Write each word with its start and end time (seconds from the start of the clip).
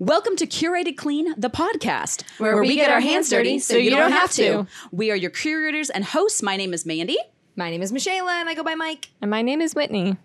Welcome 0.00 0.34
to 0.36 0.46
Curated 0.46 0.96
Clean, 0.96 1.34
the 1.36 1.50
podcast, 1.50 2.22
Where 2.38 2.58
we 2.58 2.74
get 2.74 2.90
our 2.90 3.00
hands 3.00 3.28
dirty 3.28 3.58
so 3.58 3.76
you 3.76 3.90
don't 3.90 4.10
have 4.10 4.32
to. 4.32 4.66
We 4.90 5.10
are 5.10 5.14
your 5.14 5.28
curators 5.30 5.90
and 5.90 6.02
hosts. 6.02 6.42
My 6.42 6.56
name 6.56 6.72
is 6.72 6.86
Mandy, 6.86 7.18
My 7.54 7.68
name 7.68 7.82
is 7.82 7.92
Michaela 7.92 8.32
and 8.32 8.48
I 8.48 8.54
go 8.54 8.62
by 8.64 8.74
Mike. 8.74 9.10
And 9.20 9.30
my 9.30 9.42
name 9.42 9.60
is 9.60 9.74
Whitney. 9.74 10.16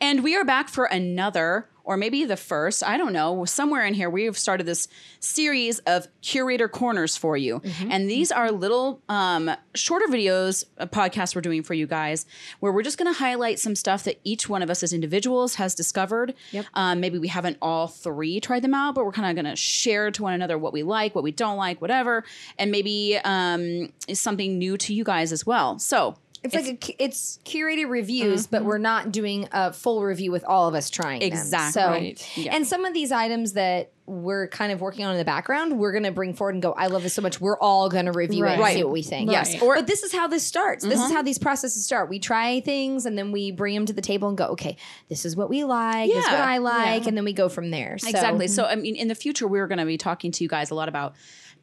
and 0.00 0.22
we 0.22 0.36
are 0.36 0.44
back 0.44 0.68
for 0.68 0.84
another, 0.84 1.68
or 1.86 1.96
maybe 1.96 2.24
the 2.24 2.36
first, 2.36 2.84
I 2.84 2.98
don't 2.98 3.12
know, 3.12 3.44
somewhere 3.44 3.86
in 3.86 3.94
here, 3.94 4.10
we 4.10 4.24
have 4.24 4.36
started 4.36 4.66
this 4.66 4.88
series 5.20 5.78
of 5.80 6.08
curator 6.20 6.68
corners 6.68 7.16
for 7.16 7.36
you. 7.36 7.60
Mm-hmm. 7.60 7.92
And 7.92 8.10
these 8.10 8.32
are 8.32 8.50
little 8.50 9.00
um, 9.08 9.52
shorter 9.74 10.06
videos, 10.06 10.64
a 10.78 10.88
podcast 10.88 11.36
we're 11.36 11.42
doing 11.42 11.62
for 11.62 11.74
you 11.74 11.86
guys, 11.86 12.26
where 12.58 12.72
we're 12.72 12.82
just 12.82 12.98
going 12.98 13.12
to 13.12 13.18
highlight 13.18 13.60
some 13.60 13.76
stuff 13.76 14.02
that 14.02 14.20
each 14.24 14.48
one 14.48 14.62
of 14.62 14.68
us 14.68 14.82
as 14.82 14.92
individuals 14.92 15.54
has 15.54 15.76
discovered. 15.76 16.34
Yep. 16.50 16.66
Um, 16.74 16.98
maybe 16.98 17.18
we 17.20 17.28
haven't 17.28 17.56
all 17.62 17.86
three 17.86 18.40
tried 18.40 18.62
them 18.62 18.74
out, 18.74 18.96
but 18.96 19.04
we're 19.04 19.12
kind 19.12 19.30
of 19.30 19.40
going 19.40 19.50
to 19.50 19.56
share 19.56 20.10
to 20.10 20.22
one 20.24 20.34
another 20.34 20.58
what 20.58 20.72
we 20.72 20.82
like, 20.82 21.14
what 21.14 21.22
we 21.22 21.30
don't 21.30 21.56
like, 21.56 21.80
whatever, 21.80 22.24
and 22.58 22.72
maybe 22.72 23.16
um, 23.24 23.92
is 24.08 24.18
something 24.18 24.58
new 24.58 24.76
to 24.78 24.92
you 24.92 25.04
guys 25.04 25.30
as 25.30 25.46
well. 25.46 25.78
So, 25.78 26.16
It's, 26.52 26.68
like 26.68 26.88
a, 26.88 27.02
it's 27.02 27.38
curated 27.44 27.88
reviews, 27.88 28.46
but 28.46 28.58
mm-hmm. 28.58 28.68
we're 28.68 28.78
not 28.78 29.12
doing 29.12 29.48
a 29.52 29.72
full 29.72 30.02
review 30.02 30.32
with 30.32 30.44
all 30.44 30.68
of 30.68 30.74
us 30.74 30.90
trying 30.90 31.20
them. 31.20 31.28
Exactly. 31.28 31.80
So, 31.80 31.88
Right. 31.88 32.36
Yeah. 32.36 32.54
and 32.54 32.66
some 32.66 32.84
of 32.84 32.94
these 32.94 33.12
items 33.12 33.54
that 33.54 33.92
we're 34.06 34.46
kind 34.46 34.70
of 34.70 34.80
working 34.80 35.04
on 35.04 35.12
in 35.12 35.18
the 35.18 35.24
background, 35.24 35.78
we're 35.78 35.90
going 35.90 36.04
to 36.04 36.12
bring 36.12 36.32
forward 36.32 36.54
and 36.54 36.62
go, 36.62 36.72
I 36.72 36.86
love 36.86 37.02
this 37.02 37.14
so 37.14 37.22
much. 37.22 37.40
We're 37.40 37.58
all 37.58 37.88
going 37.88 38.06
to 38.06 38.12
review 38.12 38.44
it 38.44 38.52
and 38.52 38.60
Right. 38.60 38.76
see 38.76 38.84
what 38.84 38.92
we 38.92 39.02
think. 39.02 39.30
Yes. 39.30 39.60
Or 39.60 39.74
but 39.74 39.88
this 39.88 40.04
is 40.04 40.12
how 40.12 40.28
this 40.28 40.46
starts. 40.46 40.84
This 40.84 40.94
is 40.94 41.06
mm-hmm. 41.06 41.14
how 41.14 41.22
these 41.22 41.38
processes 41.38 41.84
start. 41.84 42.08
We 42.08 42.20
try 42.20 42.60
things 42.60 43.04
and 43.04 43.18
then 43.18 43.32
we 43.32 43.50
bring 43.50 43.74
them 43.74 43.86
to 43.86 43.92
the 43.92 44.00
table 44.00 44.28
and 44.28 44.38
go, 44.38 44.46
okay, 44.48 44.76
this 45.08 45.24
is 45.24 45.34
what 45.34 45.48
we 45.50 45.64
like. 45.64 46.08
This 46.08 46.24
is 46.24 46.30
what 46.30 46.40
I 46.40 46.58
like. 46.58 47.06
And 47.06 47.16
then 47.16 47.24
we 47.24 47.32
go 47.32 47.48
from 47.48 47.70
there. 47.70 47.98
So, 47.98 48.08
Exactly. 48.08 48.46
So, 48.46 48.62
mm-hmm. 48.62 48.72
I 48.72 48.76
mean, 48.76 48.94
in 48.96 49.08
the 49.08 49.16
future, 49.16 49.48
we're 49.48 49.66
going 49.66 49.78
to 49.78 49.86
be 49.86 49.98
talking 49.98 50.30
to 50.32 50.44
you 50.44 50.48
guys 50.48 50.70
a 50.70 50.74
lot 50.74 50.88
about 50.88 51.16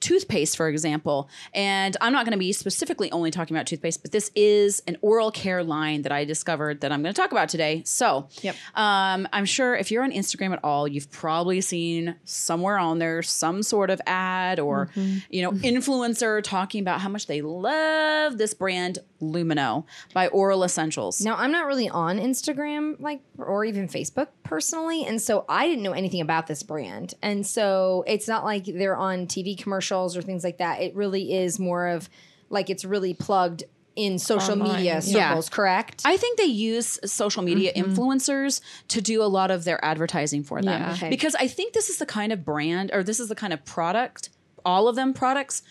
toothpaste, 0.03 0.57
for 0.57 0.67
example. 0.67 1.29
And 1.53 1.95
I'm 2.01 2.11
not 2.13 2.25
going 2.25 2.33
to 2.33 2.37
be 2.39 2.51
specifically 2.51 3.11
only 3.11 3.31
talking 3.31 3.55
about 3.55 3.65
toothpaste, 3.67 4.01
but 4.01 4.11
this 4.11 4.29
is 4.35 4.81
an 4.87 4.97
oral 5.01 5.31
care 5.31 5.63
line 5.63 6.01
that 6.03 6.11
I 6.11 6.25
discovered 6.25 6.81
that 6.81 6.91
I'm 6.91 7.01
going 7.01 7.13
to 7.13 7.19
talk 7.21 7.31
about 7.31 7.47
today. 7.49 7.81
So, 7.85 8.27
Yep. 8.41 8.55
um, 8.75 9.27
I'm 9.31 9.45
sure 9.45 9.75
if 9.75 9.89
you're 9.91 10.03
on 10.03 10.11
Instagram 10.11 10.51
at 10.51 10.59
all, 10.63 10.87
you've 10.87 11.09
probably 11.09 11.61
seen 11.61 12.15
somewhere 12.25 12.77
on 12.77 12.99
there 12.99 13.21
some 13.23 13.63
sort 13.63 13.89
of 13.89 14.01
ad 14.05 14.59
or, 14.59 14.89
you 15.29 15.41
know, 15.41 15.51
influencer 15.53 16.43
talking 16.43 16.81
about 16.81 16.99
how 17.01 17.09
much 17.09 17.27
they 17.27 17.41
love 17.41 18.37
this 18.37 18.53
brand 18.53 18.99
Lumineux 19.21 19.85
by 20.13 20.27
Oral 20.27 20.63
Essentials. 20.65 21.21
Now, 21.21 21.35
I'm 21.37 21.51
not 21.51 21.65
really 21.65 21.87
on 21.87 22.19
Instagram, 22.19 22.99
like, 22.99 23.21
or 23.37 23.63
even 23.63 23.87
Facebook 23.87 24.27
personally. 24.43 25.05
And 25.05 25.21
so 25.21 25.45
I 25.47 25.65
didn't 25.67 25.83
know 25.83 25.93
anything 25.93 26.19
about 26.19 26.47
this 26.47 26.61
brand. 26.61 27.13
And 27.21 27.47
so 27.47 28.03
it's 28.05 28.27
not 28.27 28.43
like 28.43 28.65
they're 28.65 28.97
on 28.97 29.27
TV 29.27 29.57
commercials 29.57 29.92
or 29.93 30.21
things 30.21 30.43
like 30.43 30.57
that. 30.57 30.81
It 30.81 30.95
really 30.95 31.33
is 31.33 31.59
more 31.59 31.87
of 31.87 32.09
like 32.49 32.69
it's 32.69 32.85
really 32.85 33.13
plugged 33.13 33.63
in 33.95 34.17
social 34.17 34.53
Online, 34.53 34.77
media 34.77 35.01
yeah. 35.03 35.29
circles, 35.29 35.49
correct? 35.49 36.01
I 36.05 36.17
think 36.17 36.37
they 36.37 36.45
use 36.45 36.99
social 37.05 37.43
media 37.43 37.71
influencers 37.73 38.59
to 38.87 39.01
do 39.01 39.21
a 39.21 39.25
lot 39.25 39.51
of 39.51 39.65
their 39.65 39.83
advertising 39.85 40.43
for 40.43 40.61
them. 40.61 40.81
Yeah. 40.81 40.93
Okay. 40.93 41.09
Because 41.09 41.35
I 41.35 41.47
think 41.47 41.73
this 41.73 41.89
is 41.89 41.97
the 41.97 42.05
kind 42.05 42.31
of 42.31 42.43
brand 42.43 42.89
or 42.93 43.03
this 43.03 43.19
is 43.19 43.29
the 43.29 43.35
kind 43.35 43.53
of 43.53 43.63
product, 43.65 44.29
all 44.65 44.87
of 44.87 44.95
them 44.95 45.13
products 45.13 45.61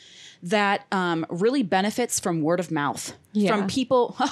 that 0.45 0.87
um, 0.93 1.25
really 1.31 1.63
benefits 1.63 2.19
from 2.21 2.43
word 2.43 2.61
of 2.61 2.71
mouth 2.71 3.13
Yeah. 3.33 3.57
from 3.57 3.67
people. 3.67 4.17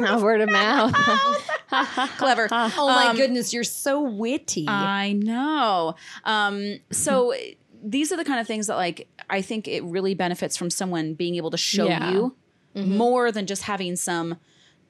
Now 0.00 0.18
word 0.18 0.40
of 0.40 0.48
mouth. 0.48 0.94
Clever. 2.16 2.48
oh 2.50 2.86
my 2.86 3.14
goodness, 3.14 3.52
you're 3.52 3.64
so 3.64 4.00
witty. 4.00 4.66
I 4.66 5.12
know. 5.12 5.94
Um, 6.24 6.78
so 6.90 7.34
these 7.84 8.10
are 8.10 8.16
the 8.16 8.24
kind 8.24 8.40
of 8.40 8.46
things 8.46 8.68
that 8.68 8.76
like 8.76 9.08
I 9.30 9.40
think 9.42 9.66
it 9.68 9.82
really 9.84 10.14
benefits 10.14 10.56
from 10.56 10.68
someone 10.70 11.14
being 11.14 11.36
able 11.36 11.50
to 11.52 11.56
show 11.56 11.86
Yeah. 11.88 12.10
you 12.12 12.36
more 12.74 13.32
than 13.32 13.46
just 13.46 13.62
having 13.62 13.96
some 13.96 14.36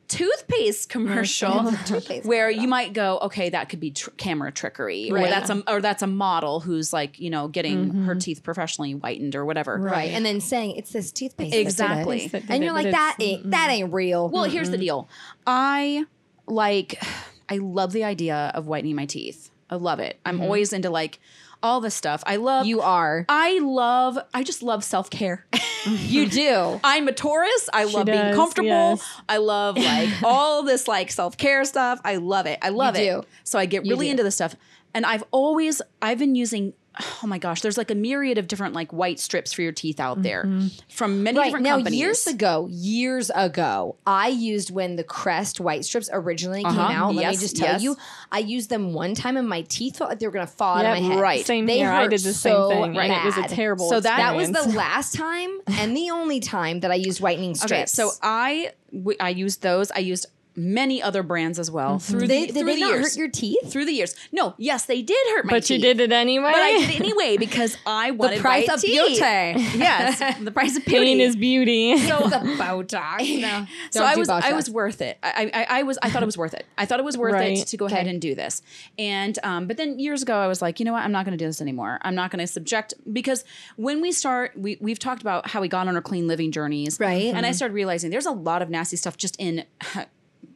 toothpaste 0.08 0.88
commercial 0.88 1.70
Toothpaste 1.86 2.26
where 2.26 2.50
you 2.50 2.66
might 2.66 2.92
go 2.92 3.18
okay 3.22 3.48
that 3.50 3.68
could 3.68 3.78
be 3.78 3.92
tr- 3.92 4.10
camera 4.16 4.50
trickery 4.50 5.08
or 5.08 5.20
that's 5.20 5.50
a 5.50 5.62
or 5.72 5.80
that's 5.80 6.02
a 6.02 6.06
model 6.08 6.58
who's 6.58 6.92
like 6.92 7.20
you 7.20 7.30
know 7.30 7.46
getting 7.46 7.90
her 8.02 8.16
teeth 8.16 8.42
professionally 8.42 8.90
whitened 8.92 9.36
or 9.36 9.44
whatever. 9.44 9.76
Right. 9.78 10.10
And 10.10 10.26
then 10.26 10.40
saying 10.40 10.74
it's 10.76 10.90
this 10.92 11.12
toothpaste. 11.12 11.52
that 11.52 11.56
it. 11.58 11.60
Exactly. 11.60 12.26
That 12.26 12.40
did 12.40 12.50
And 12.50 12.64
you're 12.64 12.72
but 12.74 12.84
like, 12.86 12.92
that 12.92 13.16
it's- 13.20 13.38
ain't, 13.38 13.50
that 13.52 13.70
ain't 13.70 13.92
real. 13.92 14.28
well 14.28 14.44
here's 14.44 14.70
the 14.70 14.78
deal. 14.78 15.08
I 15.46 16.06
like 16.46 17.00
i 17.48 17.58
love 17.58 17.92
the 17.92 18.02
idea 18.02 18.50
of 18.54 18.66
whitening 18.66 18.96
my 18.96 19.06
teeth. 19.06 19.50
I 19.70 19.76
love 19.76 20.00
it. 20.00 20.18
I'm 20.26 20.40
always 20.40 20.72
into 20.72 20.90
like 20.90 21.20
all 21.62 21.80
this 21.80 21.94
stuff 21.94 22.22
i 22.26 22.36
love 22.36 22.66
you 22.66 22.80
are. 22.80 23.24
I 23.28 23.58
love, 23.60 24.18
I 24.32 24.42
just 24.42 24.62
love 24.62 24.82
self 24.84 25.10
care. 25.10 25.46
You 25.86 26.28
do. 26.28 26.78
I'm 26.84 27.08
a 27.08 27.12
Taurus. 27.12 27.70
I 27.72 27.84
love 27.84 28.04
being 28.04 28.34
comfortable. 28.34 28.68
yes. 28.68 29.20
I 29.26 29.38
love 29.38 29.78
like 29.78 30.10
all 30.22 30.62
this 30.62 30.86
like 30.86 31.10
self 31.10 31.38
care 31.38 31.64
stuff. 31.64 32.02
I 32.04 32.16
love 32.16 32.44
it. 32.44 32.58
I 32.60 32.68
love 32.68 32.98
You 32.98 33.02
it. 33.02 33.20
do. 33.22 33.26
So 33.44 33.58
I 33.58 33.64
get 33.64 33.84
really 33.84 34.04
do. 34.06 34.10
into 34.10 34.22
this 34.22 34.34
stuff. 34.34 34.54
And 34.92 35.06
I've 35.06 35.24
always, 35.30 35.80
I've 36.02 36.18
been 36.18 36.34
using, 36.34 36.74
oh 37.22 37.26
my 37.26 37.38
gosh, 37.38 37.60
there's 37.62 37.78
like 37.78 37.90
a 37.90 37.94
myriad 37.94 38.36
of 38.36 38.48
different 38.48 38.74
like 38.74 38.92
white 38.92 39.18
strips 39.20 39.52
for 39.52 39.62
your 39.62 39.72
teeth 39.72 40.00
out 40.00 40.22
there 40.22 40.48
from 40.88 41.22
many 41.22 41.38
Right 41.38 41.44
different 41.46 41.64
now, 41.64 41.76
companies. 41.76 41.98
years 42.00 42.26
ago, 42.26 42.66
years 42.70 43.30
ago, 43.34 43.96
I 44.06 44.28
used 44.28 44.70
when 44.70 44.96
the 44.96 45.04
Crest 45.04 45.60
white 45.60 45.84
strips 45.84 46.10
originally 46.12 46.64
Uh-huh. 46.64 46.88
came 46.88 46.96
out. 46.96 47.14
Let 47.14 47.30
me 47.30 47.36
just 47.36 47.56
tell 47.56 47.72
yes. 47.74 47.82
you, 47.82 47.96
I 48.32 48.40
used 48.40 48.70
them 48.70 48.92
one 48.92 49.14
time, 49.14 49.36
and 49.36 49.48
my 49.48 49.62
teeth 49.62 49.98
felt 49.98 50.10
like 50.10 50.18
they 50.18 50.26
were 50.26 50.32
going 50.32 50.46
to 50.46 50.52
fall 50.52 50.76
out 50.78 50.84
of 50.84 50.90
my 51.02 51.08
head. 51.08 51.20
right. 51.20 51.46
Same 51.46 51.66
They 51.66 51.78
here. 51.78 51.90
I 51.90 52.08
did 52.08 52.20
the 52.20 52.32
so 52.34 52.68
same 52.70 52.92
thing. 52.94 52.98
And 52.98 53.12
it 53.12 53.24
was 53.24 53.36
a 53.38 53.42
terrible 53.54 53.88
So 53.88 54.00
that- 54.00 54.16
That 54.18 54.34
was 54.36 54.50
the 54.50 54.62
last 54.76 55.14
time 55.14 55.60
and 55.68 55.96
the 55.96 56.10
only 56.10 56.40
time 56.40 56.80
that 56.80 56.90
I 56.90 56.96
used 56.96 57.20
whitening 57.20 57.54
strips. 57.54 57.72
okay, 57.72 57.86
so 57.86 58.10
I, 58.22 58.72
w- 58.92 59.16
I 59.20 59.28
used 59.30 59.62
those. 59.62 59.90
I 59.92 60.00
used 60.00 60.26
many 60.60 61.02
other 61.02 61.22
brands 61.22 61.58
as 61.58 61.70
well 61.70 61.98
through 61.98 62.26
they, 62.26 62.40
the, 62.42 62.46
did 62.46 62.54
through 62.56 62.64
they 62.66 62.74
the 62.74 62.80
not 62.80 62.90
years. 62.90 63.14
hurt 63.14 63.16
your 63.18 63.28
teeth? 63.30 63.72
through 63.72 63.84
the 63.86 63.92
years. 63.92 64.14
No, 64.32 64.54
yes, 64.58 64.84
they 64.86 65.02
did 65.02 65.16
hurt 65.34 65.44
my 65.46 65.50
teeth. 65.50 65.50
But 65.50 65.64
teeth. 65.64 65.70
you 65.76 65.82
did 65.82 66.00
it 66.00 66.12
anyway. 66.12 66.50
But 66.52 66.60
I 66.62 66.78
did 66.80 66.90
it 66.90 67.00
anyway 67.00 67.36
because 67.38 67.76
I 67.86 68.10
wanted 68.10 68.32
to. 68.32 68.38
The 68.38 68.42
price 68.42 68.68
white 68.68 68.74
of 68.76 68.80
teeth. 68.82 68.90
beauty. 68.90 69.16
Yes, 69.80 70.38
the 70.40 70.50
price 70.50 70.76
of 70.76 70.84
beauty. 70.84 71.04
Pain 71.06 71.20
is 71.20 71.36
beauty. 71.36 71.96
so, 71.98 72.18
the 72.28 72.54
bow 72.58 72.82
tie. 72.82 73.18
No, 73.40 73.66
so 73.90 74.00
don't 74.00 74.08
I 74.08 74.14
do 74.14 74.18
was 74.20 74.28
bow 74.28 74.36
I 74.36 74.40
tie. 74.42 74.52
was 74.52 74.68
worth 74.70 75.00
it. 75.00 75.18
I, 75.22 75.50
I 75.54 75.78
I 75.80 75.82
was 75.84 75.98
I 76.02 76.10
thought 76.10 76.22
it 76.22 76.26
was 76.26 76.36
worth 76.38 76.54
it. 76.54 76.66
I 76.76 76.84
thought 76.86 76.98
it 77.00 77.04
was 77.04 77.16
worth 77.16 77.32
Right. 77.34 77.58
it 77.58 77.66
to 77.68 77.76
go 77.76 77.86
ahead 77.86 78.06
and 78.06 78.20
do 78.20 78.34
this. 78.34 78.60
And 78.98 79.38
um, 79.42 79.66
but 79.66 79.76
then 79.76 79.98
years 79.98 80.22
ago 80.22 80.36
I 80.36 80.46
was 80.46 80.60
like, 80.60 80.78
you 80.80 80.84
know 80.84 80.92
what? 80.92 81.02
I'm 81.04 81.12
not 81.12 81.24
going 81.24 81.36
to 81.36 81.42
do 81.42 81.46
this 81.48 81.60
anymore. 81.60 81.98
I'm 82.02 82.14
not 82.14 82.30
going 82.30 82.40
to 82.40 82.46
subject 82.46 82.94
because 83.12 83.44
when 83.76 84.00
we 84.00 84.12
start, 84.12 84.52
we 84.56 84.76
we've 84.80 84.98
talked 84.98 85.22
about 85.22 85.48
how 85.48 85.60
we 85.60 85.68
got 85.68 85.88
on 85.88 85.96
our 85.96 86.02
clean 86.02 86.26
living 86.28 86.52
journeys, 86.52 86.98
Right. 87.00 87.32
And 87.34 87.46
I 87.46 87.52
started 87.52 87.74
realizing 87.74 88.10
there's 88.10 88.26
a 88.26 88.30
lot 88.32 88.60
of 88.62 88.68
nasty 88.70 88.96
stuff 88.96 89.16
just 89.16 89.36
in. 89.38 89.64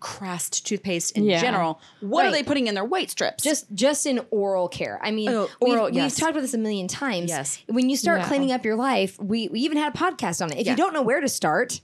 Crest 0.00 0.66
toothpaste 0.66 1.12
in 1.16 1.24
Yeah. 1.24 1.40
general. 1.40 1.80
What 2.00 2.26
are 2.26 2.30
they 2.32 2.42
putting 2.42 2.66
in 2.66 2.74
their 2.74 2.84
white 2.84 3.10
strips? 3.10 3.42
just 3.42 3.72
just 3.74 4.06
in 4.06 4.20
oral 4.30 4.68
care. 4.68 4.98
I 5.02 5.10
mean, 5.10 5.28
Oh, 5.30 5.48
we've, 5.62 5.72
oral, 5.74 5.90
we've 5.90 6.14
talked 6.14 6.32
about 6.32 6.42
this 6.42 6.54
a 6.54 6.58
million 6.58 6.88
times. 6.88 7.30
Yes. 7.30 7.62
When 7.68 7.88
you 7.88 7.96
start 7.96 8.20
Yeah. 8.20 8.28
cleaning 8.28 8.52
up 8.52 8.64
your 8.64 8.76
life, 8.76 9.18
we, 9.20 9.48
we 9.48 9.60
even 9.60 9.78
had 9.78 9.94
a 9.94 9.96
podcast 9.96 10.42
on 10.42 10.52
it. 10.52 10.58
If 10.58 10.66
Yeah. 10.66 10.72
you 10.72 10.76
don't 10.76 10.92
know 10.92 11.02
where 11.02 11.20
to 11.20 11.28
start, 11.28 11.80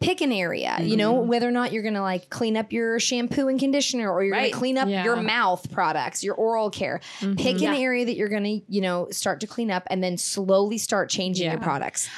pick 0.00 0.20
an 0.20 0.32
area. 0.32 0.76
You 0.80 0.96
know, 0.96 1.14
Mm-hmm. 1.14 1.28
whether 1.28 1.48
or 1.48 1.52
not 1.52 1.72
you're 1.72 1.82
gonna 1.84 2.02
like 2.02 2.28
clean 2.28 2.56
up 2.56 2.72
your 2.72 2.98
shampoo 2.98 3.46
and 3.48 3.58
conditioner 3.58 4.10
or 4.12 4.22
you're 4.24 4.32
Right. 4.32 4.50
gonna 4.50 4.60
clean 4.60 4.76
up 4.76 4.88
Yeah. 4.88 5.04
your 5.04 5.16
mouth 5.16 5.70
products, 5.70 6.22
your 6.24 6.34
oral 6.34 6.70
care. 6.70 7.00
Pick 7.38 7.62
an 7.62 7.74
area 7.74 8.04
that 8.04 8.16
you're 8.16 8.28
gonna, 8.28 8.58
you 8.68 8.80
know, 8.80 9.08
start 9.12 9.40
to 9.40 9.46
clean 9.46 9.70
up 9.70 9.84
and 9.88 10.02
then 10.02 10.18
slowly 10.18 10.76
start 10.78 11.08
changing 11.08 11.48
your 11.50 11.60
products. 11.60 12.08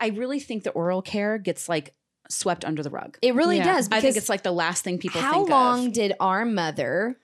I 0.00 0.08
really 0.08 0.38
think 0.40 0.62
the 0.62 0.70
oral 0.70 1.02
care 1.02 1.36
gets 1.36 1.68
like 1.68 1.94
swept 2.32 2.64
under 2.64 2.82
the 2.82 2.90
rug. 2.90 3.18
It 3.22 3.34
really 3.34 3.58
Yeah. 3.58 3.74
does 3.74 3.88
I 3.92 4.00
think 4.00 4.16
it's 4.16 4.28
like 4.28 4.42
the 4.42 4.52
last 4.52 4.82
thing 4.84 4.98
people 4.98 5.20
think. 5.20 5.26
how 5.32 5.38
think 5.40 5.50
long 5.50 5.86
of. 5.88 5.92
did 5.92 6.12
our 6.20 6.44
mother 6.44 7.16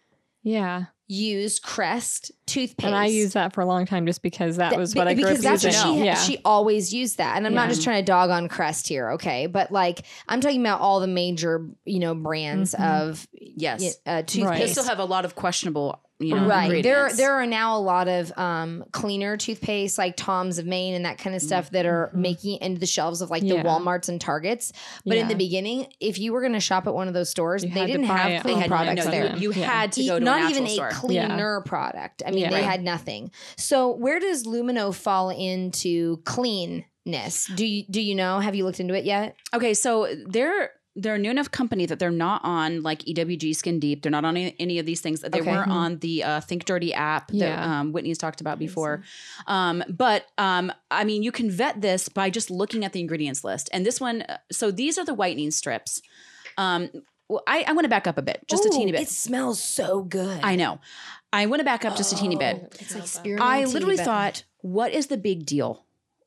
yeah. 0.43 0.84
use 1.06 1.58
Crest 1.58 2.31
toothpaste? 2.49 2.85
And 2.87 2.95
I 2.95 3.06
used 3.06 3.35
that 3.35 3.53
for 3.53 3.61
a 3.61 3.67
long 3.67 3.87
time 3.87 4.06
just 4.06 4.23
because 4.23 4.56
that 4.56 4.77
was 4.77 4.95
be- 4.95 4.99
what 5.00 5.09
I 5.09 5.15
grew 5.15 5.25
because 5.25 5.39
up 5.39 5.53
that's 5.61 5.65
using. 5.65 5.91
what 5.91 5.99
she 5.99 6.05
yeah. 6.05 6.15
she 6.17 6.39
always 6.45 6.93
used 6.93 7.19
that. 7.19 7.37
And 7.37 7.47
I'm 7.47 7.55
not 7.55 7.69
just 7.69 7.83
trying 7.85 8.03
to 8.03 8.06
dog 8.06 8.31
on 8.31 8.49
Crest 8.49 8.89
here, 8.89 9.11
okay? 9.12 9.47
But 9.47 9.71
like 9.71 10.05
I'm 10.29 10.41
talking 10.41 10.61
about 10.61 10.81
all 10.81 11.00
the 11.00 11.06
major, 11.06 11.67
you 11.85 12.00
know, 12.00 12.15
brands 12.15 12.75
of 12.75 13.27
Yes. 13.33 13.99
uh, 14.06 14.17
They 14.17 14.23
toothpaste. 14.23 14.73
still 14.73 14.85
have 14.85 14.99
a 14.99 15.05
lot 15.05 15.25
of 15.25 15.35
questionable, 15.35 16.00
you 16.21 16.35
know, 16.35 16.47
Right. 16.47 16.83
There 16.83 17.12
there 17.12 17.35
are 17.35 17.47
now 17.47 17.77
a 17.77 17.81
lot 17.81 18.09
of 18.09 18.37
um, 18.37 18.85
cleaner 18.93 19.37
toothpaste 19.37 19.99
like 19.99 20.17
Tom's 20.17 20.59
of 20.59 20.67
Maine 20.67 20.95
and 20.95 21.05
that 21.05 21.19
kind 21.19 21.35
of 21.37 21.43
stuff 21.43 21.71
that 21.71 21.87
are 21.87 22.11
making 22.15 22.56
it 22.56 22.62
into 22.62 22.81
the 22.81 22.87
shelves 22.87 23.21
of 23.21 23.31
like 23.31 23.43
the 23.43 23.56
Walmarts 23.56 24.09
and 24.09 24.21
Targets. 24.21 24.73
But 25.06 25.17
in 25.19 25.29
the 25.29 25.35
beginning, 25.37 25.87
if 26.00 26.19
you 26.19 26.33
were 26.33 26.41
going 26.41 26.53
to 26.55 26.61
shop 26.61 26.87
at 26.87 26.95
one 26.95 27.06
of 27.09 27.15
those 27.15 27.31
stores, 27.31 27.62
You 27.65 27.71
they 27.71 27.87
didn't 27.87 28.05
have 28.06 28.43
clean 28.43 28.62
products 28.65 29.05
there. 29.06 29.37
You, 29.37 29.53
you 29.53 29.61
Yeah. 29.61 29.71
had 29.71 29.93
to 29.93 30.05
go 30.06 30.19
to 30.19 30.25
not 30.25 30.43
a 30.43 30.55
even 30.55 30.67
store. 30.69 30.89
a 30.89 30.93
cleaner 30.93 31.61
product. 31.62 32.23
I 32.27 32.31
mean, 32.33 32.38
Yeah. 32.40 32.50
they 32.50 32.62
had 32.62 32.82
nothing. 32.82 33.31
So 33.56 33.90
where 33.93 34.19
does 34.20 34.44
Lumineux 34.44 34.94
fall 34.94 35.31
into 35.31 36.19
cleanness? 36.25 37.46
Do 37.55 37.67
you 37.67 37.85
do 37.90 38.00
you 38.00 38.14
know? 38.14 38.40
Have 38.40 38.55
you 38.55 38.64
looked 38.64 38.81
into 38.81 38.94
it 38.94 39.05
yet? 39.05 39.37
Okay, 39.55 39.75
so 39.75 40.08
they're 40.26 40.70
they're 40.96 41.14
a 41.14 41.19
new 41.19 41.31
enough 41.31 41.50
company 41.52 41.87
that 41.87 42.00
they're 42.00 42.11
not 42.11 42.40
on 42.44 42.82
like 42.82 43.00
EWG 43.05 43.55
Skin 43.55 43.79
Deep. 43.79 44.02
They're 44.02 44.11
not 44.11 44.25
on 44.25 44.37
any, 44.37 44.56
any 44.58 44.79
of 44.81 44.87
these 44.87 45.00
things. 45.00 45.20
They 45.20 45.40
Okay. 45.40 45.49
weren't 45.49 45.70
on 45.70 45.99
the 46.00 46.25
uh, 46.25 46.40
Think 46.40 46.64
Dirty 46.64 46.93
app 46.93 47.29
that 47.29 47.37
Yeah. 47.37 47.81
um, 47.81 47.93
Whitney's 47.93 48.19
talked 48.19 48.40
about 48.40 48.58
before. 48.58 49.05
Um, 49.46 49.85
but 49.88 50.26
um, 50.38 50.73
I 50.90 51.05
mean, 51.05 51.23
you 51.23 51.31
can 51.31 51.52
vet 51.52 51.81
this 51.81 52.08
by 52.08 52.31
just 52.31 52.50
looking 52.50 52.85
at 52.85 52.93
the 52.94 53.00
ingredients 53.00 53.44
list. 53.44 53.69
And 53.73 53.87
this 53.87 54.00
one, 54.00 54.23
uh, 54.23 54.38
so 54.50 54.73
these 54.73 54.99
are 54.99 55.05
the 55.05 55.14
whitening 55.14 55.52
strips. 55.52 56.02
Um, 56.56 56.90
well, 57.29 57.44
I, 57.46 57.62
I 57.69 57.73
want 57.75 57.85
to 57.85 57.88
back 57.90 58.08
up 58.08 58.19
a 58.19 58.23
bit, 58.23 58.40
just 58.49 58.64
a 58.67 58.70
teeny 58.70 58.90
bit. 58.90 59.02
It 59.02 59.08
smells 59.08 59.62
so 59.62 60.02
good. 60.02 60.40
I 60.43 60.56
know. 60.56 60.81
I 61.32 61.46
want 61.46 61.60
to 61.60 61.64
back 61.64 61.84
up 61.84 61.96
just 61.96 62.12
a 62.12 62.16
teeny 62.16 62.36
bit. 62.36 62.75
It's 62.80 62.94
like 63.16 63.40
I 63.40 63.64
literally 63.64 63.96
thought, 63.98 64.44
what 64.60 64.92
is 64.92 65.08
the 65.08 65.16
big 65.19 65.44
deal? 65.46 65.84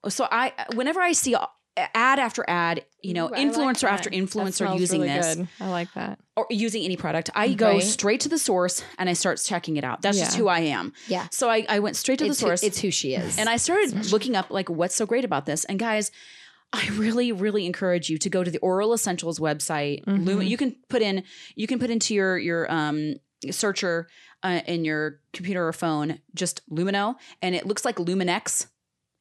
So 0.10 0.28
I, 0.32 0.54
whenever 0.76 1.00
I 1.02 1.12
see 1.12 1.36
ad 1.78 2.20
after 2.20 2.44
ad, 2.48 2.86
you 3.02 3.14
know, 3.14 3.26
Ooh, 3.30 3.34
I 3.34 3.44
like 3.44 3.48
influencer 3.54 3.82
that. 3.82 3.94
after 3.94 4.10
That 4.10 4.16
influencer 4.16 4.54
smells 4.54 4.80
using 4.82 5.02
really 5.02 5.14
this 5.14 5.36
good. 5.36 5.48
I 5.60 5.70
like 5.70 5.94
that. 5.94 6.20
or 6.36 6.46
using 6.50 6.84
any 6.84 6.98
product, 6.98 7.30
I 7.34 7.54
go 7.54 7.74
Right. 7.74 7.84
straight 7.84 8.20
to 8.22 8.30
the 8.30 8.38
source 8.38 8.84
and 9.00 9.10
I 9.10 9.14
start 9.14 9.42
checking 9.44 9.78
it 9.78 9.84
out. 9.84 10.02
That's 10.02 10.20
just 10.20 10.34
Yeah. 10.34 10.38
who 10.42 10.48
I 10.50 10.60
am. 10.62 10.94
Yeah. 11.08 11.28
So 11.32 11.50
I, 11.50 11.66
I 11.70 11.80
went 11.80 11.96
straight 11.96 12.20
to 12.20 12.26
It's 12.26 12.40
the 12.40 12.46
who, 12.46 12.50
source 12.50 12.64
it's 12.64 12.80
who 12.80 12.92
she 12.92 13.16
is. 13.16 13.38
and 13.40 13.48
I 13.50 13.58
started 13.58 14.12
looking 14.12 14.36
up 14.36 14.50
like 14.52 14.70
what's 14.70 14.96
so 14.96 15.06
great 15.06 15.24
about 15.26 15.46
this. 15.46 15.64
And 15.66 15.80
guys, 15.80 16.12
I 16.74 16.88
really, 16.94 17.32
really 17.32 17.66
encourage 17.66 18.10
you 18.10 18.18
to 18.20 18.30
go 18.30 18.44
to 18.44 18.52
the 18.52 18.60
Oral 18.60 18.94
Essentials 18.94 19.40
website. 19.40 20.04
Mhm. 20.06 20.48
You 20.48 20.58
can 20.58 20.76
put 20.90 21.02
in, 21.02 21.24
you 21.56 21.68
can 21.68 21.80
put 21.80 21.90
into 21.90 22.14
your 22.14 22.38
your 22.38 22.72
um 22.72 23.16
searcher 23.50 24.08
uh, 24.44 24.62
in 24.68 24.86
your 24.86 25.20
computer 25.34 25.68
or 25.68 25.74
phone 25.74 26.20
just 26.36 26.62
Lumineux, 26.70 27.16
and 27.42 27.56
it 27.56 27.66
looks 27.66 27.86
like 27.86 27.96
Luminex. 27.98 28.68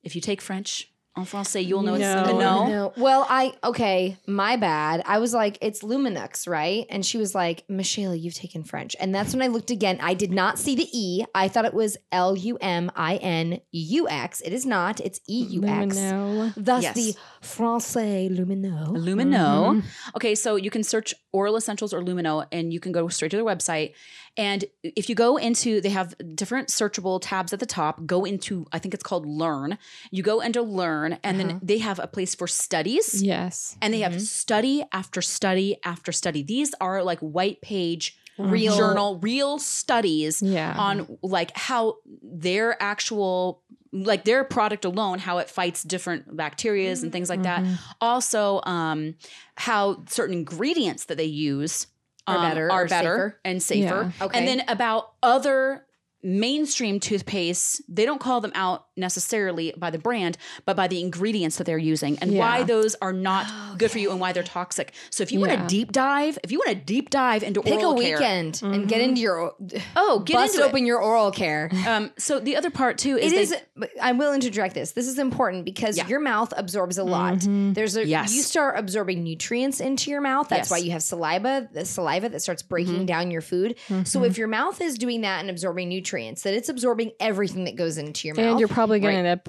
If 0.02 0.14
you 0.14 0.20
take 0.20 0.40
French 0.40 0.86
en 1.16 1.26
français, 1.26 1.66
you'll 1.66 1.82
know 1.82 1.94
it's 1.94 2.02
No. 2.02 2.24
a 2.24 2.32
no. 2.32 2.66
No. 2.68 2.92
Well, 2.96 3.26
I 3.28 3.52
okay, 3.64 4.16
my 4.26 4.56
bad. 4.56 5.02
I 5.04 5.18
was 5.18 5.34
like, 5.34 5.58
it's 5.60 5.82
Luminex, 5.82 6.48
right? 6.48 6.86
And 6.88 7.04
she 7.04 7.18
was 7.18 7.34
like, 7.34 7.64
Michelle, 7.68 8.14
you've 8.14 8.34
taken 8.34 8.62
French. 8.64 8.96
And 9.00 9.14
that's 9.14 9.34
when 9.34 9.42
I 9.42 9.48
looked 9.48 9.70
again. 9.70 9.98
I 10.00 10.14
did 10.14 10.30
not 10.32 10.58
see 10.58 10.74
the 10.76 10.88
E. 10.92 11.24
I 11.34 11.48
thought 11.48 11.64
it 11.66 11.74
was 11.74 11.96
L 12.12 12.36
U 12.36 12.56
M 12.62 12.90
I 12.96 13.16
N 13.16 13.60
U 13.72 14.08
X. 14.08 14.40
It 14.40 14.52
is 14.54 14.64
not. 14.64 15.00
It's 15.00 15.20
E 15.28 15.44
U 15.50 15.64
X. 15.66 15.96
Lumineux. 15.96 16.52
Thus 16.56 16.82
Yes. 16.84 16.94
the 16.94 17.14
Francais 17.40 18.28
Lumineux. 18.30 18.92
Lumineux. 18.96 19.82
Okay, 20.16 20.34
so 20.34 20.56
you 20.56 20.70
can 20.70 20.82
search 20.82 21.14
Oral 21.32 21.56
Essentials 21.56 21.92
or 21.94 22.02
Lumineux 22.02 22.44
and 22.52 22.72
you 22.72 22.80
can 22.80 22.92
go 22.92 23.08
straight 23.08 23.30
to 23.30 23.36
their 23.38 23.44
website. 23.46 23.94
And 24.36 24.64
if 24.82 25.08
you 25.08 25.14
go 25.14 25.36
into, 25.36 25.80
they 25.80 25.88
have 25.88 26.14
different 26.34 26.68
searchable 26.68 27.18
tabs 27.20 27.52
at 27.52 27.58
the 27.60 27.66
top. 27.66 28.04
Go 28.06 28.24
into, 28.24 28.66
I 28.72 28.78
think 28.78 28.94
it's 28.94 29.02
called 29.02 29.26
Learn. 29.26 29.78
You 30.10 30.22
go 30.22 30.40
into 30.40 30.62
Learn, 30.62 31.18
and 31.24 31.38
Uh-huh. 31.40 31.48
then 31.48 31.60
they 31.62 31.78
have 31.78 31.98
a 31.98 32.06
place 32.06 32.34
for 32.34 32.46
studies. 32.46 33.22
Yes. 33.22 33.76
And 33.82 33.92
they 33.94 34.00
have 34.00 34.12
Mhm. 34.14 34.20
study 34.20 34.84
after 34.92 35.20
study 35.22 35.76
after 35.84 36.12
study. 36.12 36.42
These 36.42 36.74
are 36.80 37.02
like 37.02 37.18
white 37.20 37.60
page 37.62 38.16
Real- 38.38 38.76
journal, 38.76 39.18
real 39.18 39.58
studies 39.58 40.40
Yeah. 40.40 40.74
on 40.78 41.18
like 41.22 41.54
how 41.56 41.96
their 42.22 42.80
actual 42.82 43.62
like 43.92 44.24
their 44.24 44.44
product 44.44 44.84
alone 44.84 45.18
how 45.18 45.38
it 45.38 45.50
fights 45.50 45.82
different 45.82 46.36
bacterias 46.36 47.02
and 47.02 47.10
things 47.12 47.28
like 47.28 47.42
that 47.42 47.62
Mhm. 47.64 47.78
also 48.00 48.60
um 48.64 49.14
how 49.56 50.04
certain 50.08 50.34
ingredients 50.38 51.06
that 51.06 51.16
they 51.16 51.24
use 51.24 51.86
Are 52.26 52.36
um, 52.36 52.42
better 52.42 52.70
are 52.70 52.86
better 52.86 53.14
safer? 53.14 53.40
and 53.44 53.62
safer 53.62 54.12
Yeah. 54.18 54.24
Okay. 54.26 54.38
and 54.38 54.46
then 54.46 54.62
about 54.68 55.12
other 55.22 55.86
mainstream 56.22 57.00
toothpaste 57.00 57.82
they 57.88 58.04
don't 58.04 58.20
call 58.20 58.40
them 58.40 58.52
out 58.54 58.86
necessarily 59.00 59.72
by 59.76 59.90
the 59.90 59.98
brand 59.98 60.36
but 60.66 60.76
by 60.76 60.86
the 60.86 61.00
ingredients 61.00 61.56
that 61.56 61.64
they're 61.64 61.78
using 61.78 62.18
and 62.20 62.36
why 62.36 62.62
those 62.62 62.94
are 63.02 63.12
not 63.12 63.46
good 63.78 63.90
for 63.90 63.98
you 63.98 64.10
and 64.10 64.20
why 64.20 64.32
they're 64.32 64.42
toxic 64.42 64.92
so 65.10 65.22
if 65.22 65.32
you 65.32 65.40
want 65.40 65.52
Yeah. 65.52 65.62
to 65.62 65.66
deep 65.66 65.92
dive 65.92 66.38
if 66.44 66.52
you 66.52 66.58
want 66.58 66.70
to 66.70 66.74
deep 66.84 67.10
dive 67.10 67.42
into 67.42 67.62
Pick 67.62 67.72
a 67.74 67.76
oral 67.84 67.94
care 68.00 68.16
weekend 68.18 68.60
and 68.62 68.86
get 68.88 69.00
into 69.00 69.20
your 69.20 69.54
oh 69.96 70.20
get 70.24 70.34
bust 70.34 70.54
into 70.54 70.66
open 70.66 70.86
your 70.86 71.00
oral 71.00 71.30
care. 71.30 71.70
um 71.88 72.10
so 72.18 72.38
the 72.38 72.56
other 72.56 72.70
part 72.70 72.98
too 72.98 73.16
is 73.16 73.32
It 73.32 73.36
they- 73.36 73.42
is. 73.42 73.54
but 73.76 73.90
I 74.00 74.12
will 74.12 74.32
interject 74.32 74.74
this. 74.74 74.92
This 74.92 75.08
is 75.08 75.18
important 75.18 75.64
because 75.64 75.96
Yeah. 75.96 76.06
your 76.06 76.20
mouth 76.20 76.52
absorbs 76.56 76.98
a 76.98 77.04
lot. 77.04 77.38
Mhm. 77.38 77.74
There's 77.74 77.96
a 77.96 78.06
Yes. 78.06 78.34
you 78.34 78.42
start 78.42 78.78
absorbing 78.78 79.22
nutrients 79.24 79.80
into 79.80 80.10
your 80.10 80.20
mouth. 80.20 80.48
That's 80.48 80.66
Yes. 80.66 80.70
why 80.70 80.78
you 80.78 80.90
have 80.92 81.02
saliva, 81.02 81.68
the 81.72 81.84
saliva 81.84 82.28
that 82.28 82.40
starts 82.40 82.62
breaking 82.62 83.02
Mhm. 83.02 83.06
down 83.06 83.30
your 83.30 83.40
food. 83.42 83.76
So 84.04 84.24
if 84.24 84.36
your 84.38 84.48
mouth 84.48 84.80
is 84.80 84.98
doing 84.98 85.20
that 85.22 85.40
and 85.40 85.48
absorbing 85.50 85.88
nutrients, 85.88 86.42
that 86.42 86.54
it's 86.54 86.68
absorbing 86.68 87.12
everything 87.20 87.64
that 87.64 87.76
goes 87.76 87.96
into 87.98 88.26
your 88.28 88.34
mouth. 88.34 88.46
and 88.50 88.58
you're 88.58 88.68
probably 88.68 88.89
going 88.98 89.14
Right. 89.16 89.22
to 89.22 89.28
end 89.28 89.40
up 89.46 89.48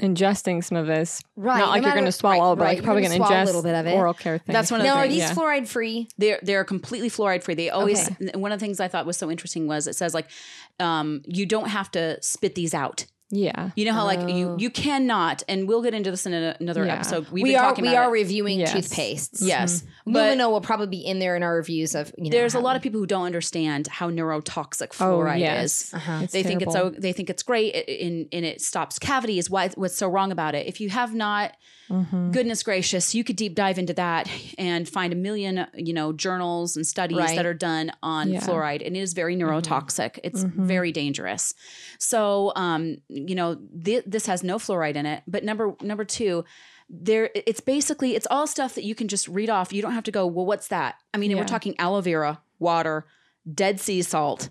ingesting 0.00 0.64
some 0.64 0.78
of 0.78 0.86
this. 0.86 1.20
right. 1.36 1.58
Not 1.58 1.66
no 1.66 1.70
like 1.72 1.82
you're 1.82 1.92
going 1.92 2.04
to 2.06 2.12
swallow, 2.12 2.50
right, 2.50 2.58
but 2.58 2.62
right, 2.64 2.68
like 2.68 2.76
you're 2.78 2.84
probably 2.84 3.02
going 3.02 3.10
to 3.12 3.16
swallow 3.16 3.34
ingest 3.34 3.42
a 3.42 3.46
little 3.46 3.62
bit 3.62 3.74
of 3.74 3.86
it. 3.86 3.94
oral 3.94 4.14
care 4.14 4.38
things. 4.38 4.54
That's 4.54 4.70
one 4.70 4.80
of 4.80 4.86
Now, 4.86 4.94
the 4.94 5.00
are 5.00 5.08
these 5.08 5.18
yeah. 5.18 5.34
fluoride 5.34 5.68
free? 5.68 6.08
they're 6.16 6.38
they're 6.42 6.64
completely 6.64 7.10
fluoride 7.10 7.42
free. 7.42 7.54
They 7.54 7.68
always 7.70 8.08
one 8.34 8.50
of 8.52 8.58
the 8.58 8.64
things 8.64 8.80
I 8.80 8.88
thought 8.88 9.04
was 9.04 9.16
so 9.18 9.30
interesting 9.30 9.66
was 9.66 9.86
it 9.86 9.96
says 9.96 10.14
like 10.14 10.30
um, 10.78 11.20
you 11.26 11.44
don't 11.44 11.68
have 11.68 11.90
to 11.92 12.16
spit 12.22 12.54
these 12.54 12.72
out. 12.72 13.04
Yeah. 13.32 13.70
You 13.76 13.84
know 13.84 13.92
how 13.92 14.04
like 14.04 14.18
Oh. 14.20 14.26
you 14.26 14.56
you 14.58 14.70
cannot, 14.70 15.42
and 15.48 15.68
we'll 15.68 15.82
get 15.82 15.94
into 15.94 16.10
this 16.10 16.26
in 16.26 16.34
a, 16.34 16.56
another 16.58 16.84
Yeah. 16.84 16.94
episode. 16.96 17.28
We've 17.30 17.44
we 17.44 17.52
been 17.52 17.60
are 17.60 17.74
we 17.74 17.94
are 17.96 18.08
it. 18.08 18.10
reviewing 18.12 18.58
Yes. 18.60 18.74
toothpastes. 18.74 19.38
yes, 19.40 19.84
but 20.04 20.36
Lumineux 20.36 20.50
will 20.50 20.60
probably 20.60 20.88
be 20.88 20.98
in 21.06 21.20
there 21.20 21.36
in 21.36 21.42
our 21.44 21.54
reviews 21.54 21.94
of 21.94 22.12
you 22.18 22.24
know. 22.24 22.30
there's 22.30 22.54
a 22.54 22.60
lot 22.60 22.74
of 22.76 22.82
people 22.82 22.98
who 23.00 23.06
don't 23.06 23.26
understand 23.26 23.86
how 23.86 24.10
neurotoxic 24.10 24.88
Oh, 25.00 25.18
fluoride 25.18 25.38
yes. 25.40 25.64
is. 25.88 25.94
Uh-huh. 25.94 26.20
It's 26.24 26.32
they 26.32 26.42
think 26.42 26.62
it's 26.62 26.72
so 26.72 26.90
they 26.90 27.12
think 27.12 27.30
it's 27.30 27.42
great 27.44 27.74
in 27.88 28.28
and 28.32 28.44
it 28.44 28.60
stops 28.60 28.98
cavities. 28.98 29.48
Why 29.48 29.68
what's 29.76 29.96
so 29.96 30.08
wrong 30.08 30.32
about 30.32 30.54
it? 30.56 30.66
If 30.66 30.80
you 30.80 30.90
have 30.90 31.14
not 31.14 31.52
Mhm. 31.90 32.30
goodness 32.32 32.62
gracious, 32.62 33.16
you 33.16 33.24
could 33.24 33.34
deep 33.34 33.56
dive 33.56 33.76
into 33.76 33.92
that 33.94 34.30
and 34.58 34.88
find 34.88 35.12
a 35.12 35.16
million, 35.16 35.66
you 35.74 35.92
know, 35.92 36.12
journals 36.12 36.76
and 36.76 36.86
studies 36.86 37.18
Right. 37.18 37.34
that 37.34 37.44
are 37.44 37.52
done 37.54 37.90
on 38.00 38.32
Yeah. 38.32 38.40
fluoride, 38.40 38.86
and 38.86 38.96
it 38.96 39.00
is 39.00 39.12
very 39.12 39.34
neurotoxic. 39.36 40.20
It's 40.22 40.44
Mhm. 40.44 40.52
very 40.54 40.92
dangerous. 40.92 41.52
So, 41.98 42.52
um, 42.54 42.98
you 43.28 43.34
know, 43.34 43.58
thi- 43.82 44.02
this 44.06 44.26
has 44.26 44.42
no 44.42 44.58
fluoride 44.58 44.96
in 44.96 45.06
it. 45.06 45.22
But 45.26 45.44
number 45.44 45.74
number 45.82 46.04
two, 46.04 46.44
there, 46.88 47.30
it's 47.34 47.60
basically 47.60 48.14
it's 48.14 48.26
all 48.30 48.46
stuff 48.46 48.74
that 48.74 48.84
you 48.84 48.94
can 48.94 49.08
just 49.08 49.28
read 49.28 49.48
off. 49.50 49.72
You 49.72 49.82
don't 49.82 49.92
have 49.92 50.04
to 50.04 50.10
go, 50.12 50.26
well, 50.26 50.46
what's 50.46 50.68
that? 50.68 50.96
I 51.14 51.18
mean, 51.18 51.30
and 51.30 51.38
we're 51.40 51.46
talking 51.46 51.74
aloe 51.78 52.00
vera, 52.00 52.40
water, 52.58 53.06
Dead 53.52 53.80
Sea 53.80 54.02
salt, 54.02 54.50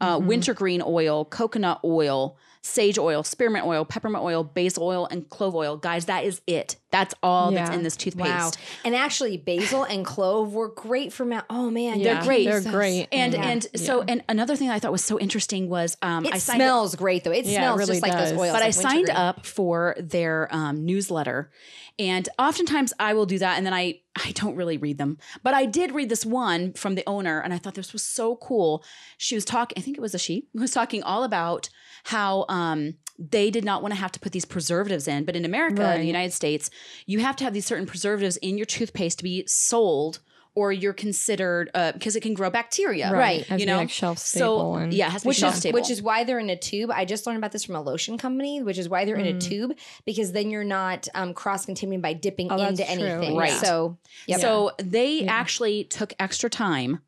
uh, 0.00 0.18
Mhm. 0.18 0.26
wintergreen 0.26 0.82
oil, 0.84 1.24
coconut 1.24 1.80
oil, 1.84 2.36
sage 2.62 2.98
oil, 2.98 3.22
spearmint 3.22 3.66
oil, 3.66 3.84
peppermint 3.84 4.24
oil, 4.24 4.44
basil 4.44 4.84
oil, 4.84 5.06
and 5.10 5.28
clove 5.28 5.54
oil. 5.54 5.76
Guys, 5.76 6.06
that 6.06 6.24
is 6.24 6.40
it. 6.46 6.76
That's 6.90 7.14
all 7.22 7.52
that's 7.52 7.70
in 7.70 7.82
this 7.84 7.96
toothpaste. 7.96 8.28
Wow. 8.28 8.50
And 8.84 8.94
actually, 8.96 9.36
basil 9.36 9.84
and 9.84 10.04
clove 10.04 10.54
were 10.54 10.68
great 10.68 11.12
for 11.12 11.24
mouth. 11.24 11.44
Oh 11.48 11.70
man, 11.70 12.02
They're 12.02 12.20
great. 12.22 12.44
They're 12.46 12.58
Jesus. 12.58 12.72
great. 12.72 13.08
And 13.12 13.32
Yeah. 13.34 13.46
and 13.48 13.66
so 13.76 13.98
Yeah. 13.98 14.04
and 14.08 14.24
another 14.28 14.56
thing 14.56 14.70
I 14.70 14.78
thought 14.80 14.90
was 14.92 15.04
so 15.04 15.18
interesting 15.18 15.68
was 15.68 15.96
um, 16.02 16.24
It 16.26 16.34
I 16.34 16.38
signed 16.38 16.58
smells 16.58 16.96
great 16.96 17.22
though. 17.24 17.30
It 17.30 17.44
Yeah, 17.44 17.52
it 17.52 17.56
smells 17.56 17.78
really 17.78 18.00
just 18.00 18.02
like 18.02 18.12
those 18.12 18.32
oils. 18.38 18.52
but 18.52 18.62
I 18.62 18.70
signed 18.70 18.94
wintergreen. 19.08 19.16
up 19.16 19.46
for 19.46 19.94
their 19.98 20.48
um, 20.50 20.84
newsletter, 20.84 21.50
and 21.98 22.28
oftentimes 22.38 22.92
I 22.98 23.14
will 23.14 23.26
do 23.26 23.38
that, 23.38 23.56
and 23.56 23.64
then 23.64 23.74
I 23.74 24.00
I 24.16 24.32
don't 24.32 24.56
really 24.56 24.76
read 24.76 24.98
them, 24.98 25.18
but 25.44 25.54
I 25.54 25.66
did 25.66 25.92
read 25.92 26.08
this 26.08 26.26
one 26.26 26.72
from 26.72 26.96
the 26.96 27.04
owner, 27.06 27.40
and 27.40 27.54
I 27.54 27.58
thought 27.58 27.74
this 27.74 27.92
was 27.92 28.02
so 28.02 28.34
cool. 28.36 28.82
She 29.16 29.36
was 29.36 29.44
talking, 29.44 29.78
I 29.78 29.82
think 29.82 29.96
it 29.96 30.00
was 30.00 30.14
a 30.14 30.18
she, 30.18 30.48
was 30.54 30.72
talking 30.72 31.02
all 31.04 31.22
about 31.22 31.68
how 32.04 32.44
um, 32.48 32.94
they 33.18 33.50
did 33.50 33.64
not 33.64 33.82
want 33.82 33.94
to 33.94 34.00
have 34.00 34.10
to 34.12 34.20
put 34.20 34.32
these 34.32 34.44
preservatives 34.44 35.06
in, 35.06 35.24
but 35.24 35.36
in 35.36 35.44
America, 35.44 35.94
in 35.94 36.00
the 36.00 36.06
United 36.06 36.32
States, 36.32 36.70
you 37.06 37.18
have 37.20 37.36
to 37.36 37.44
have 37.44 37.52
these 37.54 37.66
certain 37.66 37.86
preservatives 37.86 38.36
in 38.38 38.56
your 38.58 38.66
toothpaste 38.66 39.18
to 39.18 39.24
be 39.24 39.44
sold. 39.46 40.20
Or 40.56 40.72
you're 40.72 40.92
considered 40.92 41.70
uh, 41.74 41.92
because 41.92 42.16
it 42.16 42.22
can 42.24 42.34
grow 42.34 42.50
bacteria, 42.50 43.12
Right. 43.14 43.46
Has 43.46 43.60
You 43.60 43.66
know, 43.66 43.76
like 43.76 43.88
shelf 43.88 44.18
so 44.18 44.74
and 44.74 44.92
yeah, 44.92 45.08
has 45.08 45.22
to 45.22 45.26
be 45.26 45.28
which 45.28 45.36
shelf 45.36 45.54
is 45.54 45.60
stable. 45.60 45.78
which 45.78 45.90
is 45.90 46.02
why 46.02 46.24
they're 46.24 46.40
in 46.40 46.50
a 46.50 46.56
tube. 46.56 46.90
I 46.92 47.04
just 47.04 47.24
learned 47.24 47.38
about 47.38 47.52
this 47.52 47.62
from 47.64 47.76
a 47.76 47.80
lotion 47.80 48.18
company, 48.18 48.60
which 48.60 48.76
is 48.76 48.88
why 48.88 49.04
they're 49.04 49.14
in 49.14 49.26
a 49.28 49.34
Mm. 49.34 49.40
tube 49.40 49.72
because 50.04 50.32
then 50.32 50.50
you're 50.50 50.64
not 50.64 51.06
um, 51.14 51.34
cross 51.34 51.66
contaminating 51.66 52.00
by 52.02 52.14
dipping 52.14 52.50
Oh, 52.50 52.58
that's 52.58 52.80
into 52.80 52.96
true. 52.96 53.06
anything. 53.08 53.36
Right. 53.36 53.52
So 53.52 53.98
yep. 54.26 54.40
So 54.40 54.72
they 54.82 55.22
Yeah. 55.22 55.32
actually 55.32 55.84
took 55.84 56.14
extra 56.18 56.50
time. 56.50 56.98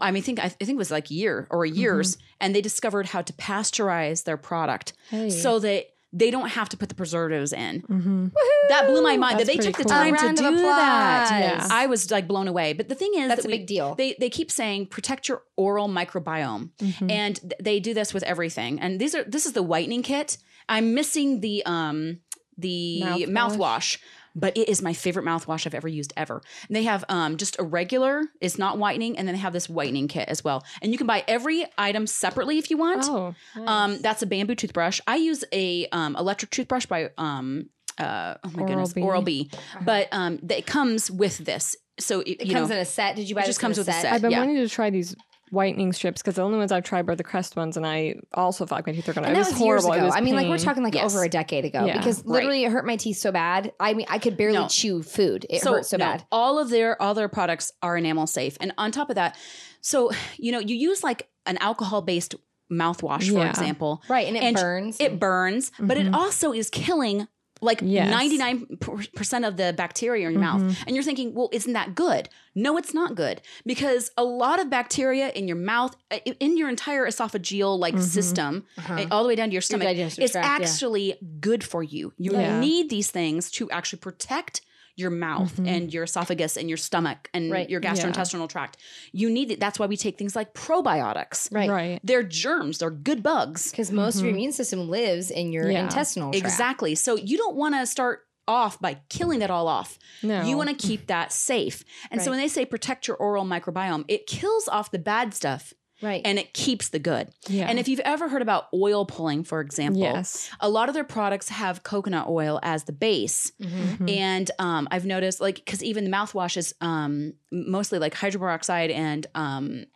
I 0.00 0.12
mean, 0.12 0.22
think 0.22 0.38
I 0.38 0.48
think 0.48 0.70
it 0.70 0.76
was 0.76 0.92
like 0.92 1.10
a 1.10 1.14
year 1.14 1.48
or 1.50 1.66
years, 1.66 2.16
and 2.40 2.54
they 2.54 2.60
discovered 2.60 3.06
how 3.06 3.22
to 3.22 3.32
pasteurize 3.32 4.22
their 4.22 4.36
product 4.36 4.92
Hey. 5.10 5.30
so 5.30 5.58
that 5.58 5.86
they 6.18 6.30
don't 6.30 6.48
have 6.48 6.68
to 6.70 6.76
put 6.76 6.88
the 6.88 6.94
preservatives 6.94 7.52
in. 7.52 7.82
Mhm. 7.82 8.32
That 8.70 8.86
blew 8.88 9.02
my 9.02 9.16
mind 9.16 9.38
that 9.38 9.46
they 9.46 9.56
took 9.56 9.76
the 9.76 9.84
cool. 9.84 9.90
time 9.90 10.16
to 10.16 10.28
do 10.42 10.56
that. 10.56 11.28
Yeah. 11.40 11.68
I 11.70 11.86
was 11.86 12.10
like 12.10 12.26
blown 12.26 12.48
away. 12.48 12.72
But 12.72 12.88
the 12.88 12.94
thing 12.94 13.12
is, 13.14 13.28
that's 13.28 13.42
that 13.42 13.48
a 13.48 13.52
we- 13.52 13.58
big 13.58 13.66
deal. 13.66 13.94
They 13.96 14.16
they 14.18 14.30
keep 14.30 14.50
saying 14.50 14.86
protect 14.86 15.28
your 15.28 15.42
oral 15.56 15.88
microbiome, 15.88 16.70
Mhm. 16.78 17.10
and 17.10 17.36
th- 17.36 17.52
they 17.60 17.80
do 17.80 17.92
this 17.94 18.14
with 18.14 18.22
everything. 18.22 18.80
And 18.80 18.98
these 19.00 19.14
are 19.14 19.24
this 19.24 19.44
is 19.46 19.52
the 19.52 19.62
whitening 19.62 20.02
kit. 20.02 20.38
I'm 20.68 20.94
missing 20.94 21.40
the 21.40 21.62
um 21.66 22.18
the 22.58 23.02
Mouthwash. 23.04 23.26
mouthwash. 23.28 23.98
But 24.38 24.56
it 24.56 24.68
is 24.68 24.82
my 24.82 24.92
favorite 24.92 25.24
mouthwash 25.24 25.66
I've 25.66 25.74
ever 25.74 25.88
used 25.88 26.12
ever. 26.16 26.42
And 26.68 26.76
they 26.76 26.82
have 26.82 27.04
um, 27.08 27.38
just 27.38 27.58
a 27.58 27.62
regular, 27.62 28.22
it's 28.40 28.58
not 28.58 28.76
whitening, 28.76 29.16
and 29.16 29.26
then 29.26 29.34
they 29.34 29.40
have 29.40 29.54
this 29.54 29.66
whitening 29.68 30.08
kit 30.08 30.28
as 30.28 30.44
well. 30.44 30.62
And 30.82 30.92
you 30.92 30.98
can 30.98 31.06
buy 31.06 31.24
every 31.26 31.64
item 31.78 32.06
separately 32.06 32.58
if 32.58 32.70
you 32.70 32.76
want. 32.76 33.04
Oh, 33.06 33.34
Um, 33.66 33.98
that's 34.02 34.22
a 34.22 34.26
bamboo 34.26 34.54
toothbrush. 34.54 35.00
I 35.06 35.16
use 35.16 35.42
a 35.52 35.86
um, 35.88 36.14
electric 36.16 36.50
toothbrush 36.50 36.84
by 36.84 37.08
um, 37.16 37.70
uh, 37.98 38.34
oh 38.44 38.50
my 38.50 38.66
goodness, 38.66 38.92
Oral-B. 38.94 39.02
Oral 39.02 39.22
B. 39.22 39.50
But 39.82 40.08
um, 40.12 40.38
it 40.50 40.66
comes 40.66 41.10
with 41.10 41.38
this. 41.38 41.74
so 41.98 42.20
it, 42.20 42.28
It 42.28 42.46
you 42.46 42.54
comes 42.54 42.68
know, 42.68 42.76
in 42.76 42.82
a 42.82 42.84
set. 42.84 43.16
Did 43.16 43.28
you 43.28 43.34
buy 43.34 43.40
It 43.40 43.44
this 43.44 43.56
just 43.56 43.60
comes 43.60 43.78
in 43.78 43.82
with 43.82 43.88
a 43.88 43.92
set. 44.00 44.12
I've 44.12 44.20
been 44.20 44.32
yeah. 44.32 44.40
wanting 44.40 44.56
to 44.56 44.68
try 44.68 44.90
these 44.90 45.16
whitening 45.50 45.92
strips 45.92 46.22
because 46.22 46.34
the 46.36 46.42
only 46.42 46.58
ones 46.58 46.72
I've 46.72 46.82
tried 46.84 47.06
were 47.06 47.14
the 47.14 47.24
Crest 47.24 47.56
ones, 47.56 47.76
and 47.76 47.86
I 47.86 48.16
also 48.34 48.66
felt 48.66 48.78
like 48.78 48.86
my 48.86 48.92
teeth 48.92 49.06
were 49.06 49.12
gonna. 49.12 49.28
And 49.28 49.36
it 49.36 49.40
that 49.40 49.46
was 49.50 49.54
was 49.54 49.60
years 49.62 49.82
horrible. 49.84 49.92
It 49.92 49.96
ago. 49.98 50.06
was 50.06 50.14
I 50.16 50.20
mean, 50.20 50.34
like 50.34 50.48
we're 50.48 50.58
talking 50.58 50.82
like 50.82 50.94
Yes. 50.94 51.14
over 51.14 51.24
a 51.24 51.28
decade 51.28 51.64
ago 51.64 51.84
Yeah. 51.84 51.98
because 51.98 52.18
Right. 52.18 52.26
literally 52.34 52.64
it 52.64 52.72
hurt 52.72 52.86
my 52.86 52.96
teeth 52.96 53.18
so 53.18 53.30
bad. 53.32 53.72
I 53.78 53.94
mean, 53.94 54.06
I 54.08 54.18
could 54.18 54.36
barely 54.36 54.58
No. 54.58 54.68
chew 54.68 55.02
food. 55.02 55.46
It 55.48 55.62
hurt 55.62 55.86
so 55.86 55.96
no, 55.96 56.04
bad. 56.04 56.24
All 56.32 56.58
of 56.58 56.70
their 56.70 57.00
all 57.00 57.14
their 57.14 57.28
products 57.28 57.72
are 57.82 57.96
enamel 57.96 58.26
safe, 58.26 58.56
and 58.60 58.72
on 58.78 58.90
top 58.92 59.08
of 59.10 59.14
that, 59.16 59.36
so 59.80 60.10
you 60.36 60.52
know 60.52 60.58
you 60.58 60.74
use 60.74 61.04
like 61.04 61.28
an 61.46 61.58
alcohol 61.58 62.02
based 62.02 62.34
mouthwash, 62.72 63.28
for 63.28 63.38
Yeah. 63.38 63.48
example. 63.50 64.02
Right, 64.08 64.26
and 64.26 64.36
it 64.36 64.42
And 64.42 64.56
burns. 64.56 64.96
It 65.00 65.20
burns, 65.20 65.70
but 65.78 65.96
it 65.96 66.06
mm-hmm. 66.06 66.14
also 66.16 66.52
is 66.52 66.68
killing 66.68 67.28
like 67.62 67.80
Yes. 67.82 68.12
99% 68.14 69.46
of 69.48 69.56
the 69.56 69.72
bacteria 69.76 70.26
in 70.26 70.32
your 70.32 70.40
mouth. 70.40 70.60
Mm-hmm. 70.60 70.82
And 70.86 70.96
you're 70.96 71.02
thinking, 71.04 71.34
well, 71.34 71.48
isn't 71.52 71.72
that 71.72 71.94
good? 71.94 72.28
No, 72.54 72.76
it's 72.76 72.94
not 72.94 73.14
good 73.14 73.40
because 73.64 74.10
a 74.16 74.24
lot 74.24 74.60
of 74.60 74.70
bacteria 74.70 75.28
in 75.30 75.46
your 75.46 75.56
mouth, 75.56 75.94
in 76.40 76.56
your 76.56 76.68
entire 76.68 77.06
esophageal 77.06 77.78
like 77.78 77.98
system, 77.98 78.64
uh, 78.88 79.06
all 79.10 79.22
the 79.22 79.28
way 79.28 79.34
down 79.36 79.48
to 79.48 79.52
your 79.52 79.62
stomach, 79.62 79.86
Mm-hmm. 79.88 79.96
digestive 79.98 80.24
is 80.24 80.32
tract, 80.32 80.46
yeah. 80.60 80.66
actually 80.66 81.14
good 81.40 81.62
for 81.62 81.82
you. 81.82 82.12
You 82.18 82.32
Yeah. 82.32 82.60
need 82.60 82.88
these 82.90 83.10
things 83.10 83.50
to 83.52 83.70
actually 83.70 83.98
protect 84.00 84.62
your 84.96 85.10
mouth 85.10 85.58
and 85.58 85.92
your 85.92 86.04
esophagus 86.04 86.56
and 86.56 86.68
your 86.68 86.78
stomach 86.78 87.28
and 87.34 87.44
Mm-hmm. 87.44 87.52
Right. 87.52 87.70
your 87.70 87.80
gastrointestinal 87.80 88.48
tract. 88.48 88.78
You 89.12 89.28
need 89.30 89.50
it. 89.50 89.60
That's 89.60 89.78
why 89.78 89.86
we 89.86 89.96
take 89.96 90.18
things 90.18 90.34
like 90.34 90.54
probiotics. 90.54 91.52
right. 91.52 91.68
Right. 91.68 92.00
They're 92.02 92.22
germs, 92.22 92.78
they're 92.78 92.90
good 92.90 93.22
bugs. 93.22 93.70
Because 93.70 93.92
most 93.92 94.16
of 94.16 94.22
your 94.22 94.30
immune 94.32 94.52
system 94.52 94.88
lives 94.88 95.30
in 95.30 95.52
your 95.52 95.70
Yeah. 95.70 95.82
intestinal 95.84 96.32
tract. 96.32 96.44
Exactly. 96.44 96.94
So 96.94 97.16
you 97.16 97.36
don't 97.36 97.56
want 97.56 97.74
to 97.74 97.86
start 97.86 98.22
off 98.48 98.80
by 98.80 98.94
killing 99.08 99.40
that 99.40 99.50
all 99.50 99.66
off. 99.68 99.98
No. 100.22 100.42
You 100.44 100.56
want 100.56 100.70
to 100.70 100.74
keep 100.88 101.08
that 101.08 101.32
safe. 101.32 101.84
And 102.10 102.22
so 102.22 102.30
when 102.30 102.38
they 102.40 102.48
say 102.48 102.64
protect 102.64 103.08
your 103.08 103.16
oral 103.16 103.44
microbiome, 103.44 104.04
it 104.08 104.26
kills 104.26 104.68
off 104.68 104.90
the 104.90 104.98
bad 105.00 105.34
stuff 105.34 105.74
Right. 106.02 106.20
and 106.24 106.38
it 106.38 106.52
keeps 106.52 106.90
the 106.90 106.98
good. 106.98 107.28
Yeah. 107.48 107.66
And 107.68 107.78
if 107.78 107.88
you've 107.88 108.00
ever 108.00 108.28
heard 108.28 108.42
about 108.42 108.66
oil 108.74 109.06
pulling, 109.06 109.44
for 109.44 109.60
example, 109.60 110.02
Yes. 110.02 110.50
a 110.60 110.68
lot 110.68 110.88
of 110.88 110.94
their 110.94 111.04
products 111.04 111.48
have 111.48 111.82
coconut 111.82 112.28
oil 112.28 112.60
as 112.62 112.84
the 112.84 112.92
base. 112.92 113.50
Mhm. 113.60 114.10
And 114.10 114.50
um, 114.58 114.88
I've 114.90 115.06
noticed, 115.06 115.40
like, 115.40 115.56
because 115.56 115.82
even 115.82 116.04
the 116.04 116.10
mouthwash 116.10 116.56
is 116.56 116.74
um, 116.80 117.32
mostly 117.50 117.98
like 117.98 118.14
hydrogen 118.14 118.40
peroxide 118.40 118.90
and 118.90 119.26
um, 119.34 119.86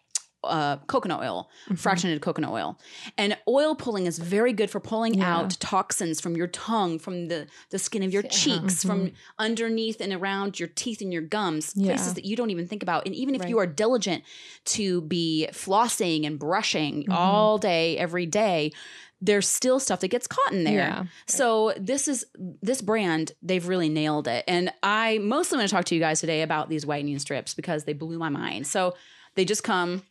uh, 0.45 0.79
coconut 0.87 1.21
oil, 1.21 1.51
mm-hmm. 1.65 1.75
fractionated 1.75 2.21
coconut 2.21 2.51
oil. 2.51 2.79
And 3.19 3.37
oil 3.47 3.75
pulling 3.75 4.07
is 4.07 4.19
very 4.19 4.53
good 4.53 4.71
for 4.71 4.81
pulling 4.81 5.15
Yeah. 5.15 5.37
out 5.37 5.51
toxins 5.61 6.21
from 6.21 6.37
your 6.37 6.47
tongue, 6.47 6.99
from 6.99 7.29
the, 7.29 7.47
the 7.71 7.79
skin 7.79 8.03
of 8.03 8.13
your 8.13 8.23
cheeks, 8.23 8.83
from 8.83 9.07
mm-hmm. 9.07 9.15
underneath 9.39 10.01
and 10.01 10.13
around 10.13 10.59
your 10.59 10.69
teeth 10.69 11.01
and 11.01 11.13
your 11.13 11.23
gums, 11.23 11.73
Yeah. 11.77 11.89
places 11.89 12.15
that 12.15 12.25
you 12.25 12.37
don't 12.37 12.51
even 12.51 12.67
think 12.67 12.83
about. 12.83 13.07
And 13.07 13.15
even 13.15 13.35
if 13.35 13.43
Right. 13.43 13.51
you 13.51 13.59
are 13.59 13.67
diligent 13.67 14.25
to 14.67 15.03
be 15.03 15.49
flossing 15.53 16.27
and 16.27 16.39
brushing 16.39 17.03
mm-hmm. 17.03 17.13
all 17.13 17.59
day, 17.59 17.99
every 17.99 18.27
day, 18.27 18.73
there's 19.21 19.47
still 19.47 19.79
stuff 19.79 20.01
that 20.01 20.09
gets 20.09 20.27
caught 20.27 20.53
in 20.53 20.65
there. 20.65 20.79
Yeah. 20.79 21.05
So 21.27 21.75
this 21.77 22.09
is 22.09 22.25
this 22.63 22.81
brand, 22.81 23.33
they've 23.43 23.67
really 23.67 23.91
nailed 23.91 24.27
it. 24.27 24.45
And 24.49 24.73
I 24.83 25.19
mostly 25.19 25.59
want 25.59 25.69
to 25.69 25.75
talk 25.75 25.85
to 25.87 25.95
you 25.95 26.01
guys 26.01 26.21
today 26.21 26.41
about 26.43 26.71
these 26.71 26.87
whitening 26.87 27.19
strips 27.19 27.53
because 27.53 27.85
they 27.85 27.93
blew 27.93 28.19
my 28.19 28.31
mind. 28.31 28.67
So 28.67 28.95
they 29.35 29.45
just 29.45 29.63
come 29.63 30.03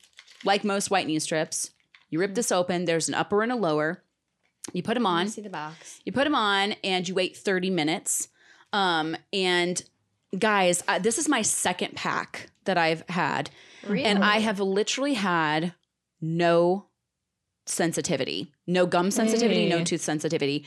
like 0.44 0.64
most 0.64 0.90
whitening 0.92 1.20
strips. 1.20 1.72
You 2.10 2.20
rip 2.20 2.36
this 2.36 2.52
open, 2.52 2.86
there's 2.86 3.08
an 3.08 3.14
upper 3.16 3.44
and 3.44 3.52
a 3.52 3.56
lower. 3.56 4.04
You 4.74 4.84
put 4.84 4.94
them 4.96 5.06
on. 5.06 5.28
see 5.30 5.42
the 5.42 5.50
box. 5.50 6.00
You 6.06 6.12
put 6.12 6.26
them 6.26 6.36
on 6.36 6.74
and 6.84 7.08
you 7.08 7.16
wait 7.16 7.36
30 7.38 7.70
minutes. 7.70 8.28
Um, 8.72 9.16
and 9.34 9.82
guys, 10.38 10.84
uh, 10.88 11.00
this 11.00 11.18
is 11.18 11.28
my 11.28 11.42
second 11.42 11.96
pack 11.96 12.52
that 12.66 12.78
I've 12.78 13.04
had. 13.10 13.50
Really? 13.88 14.04
And 14.06 14.24
I 14.24 14.40
have 14.40 14.60
literally 14.60 15.16
had 15.16 15.74
no 16.22 16.86
sensitivity, 17.66 18.52
no 18.68 18.86
gum 18.86 19.12
sensitivity, 19.12 19.70
no 19.70 19.84
tooth 19.84 20.02
sensitivity. 20.02 20.66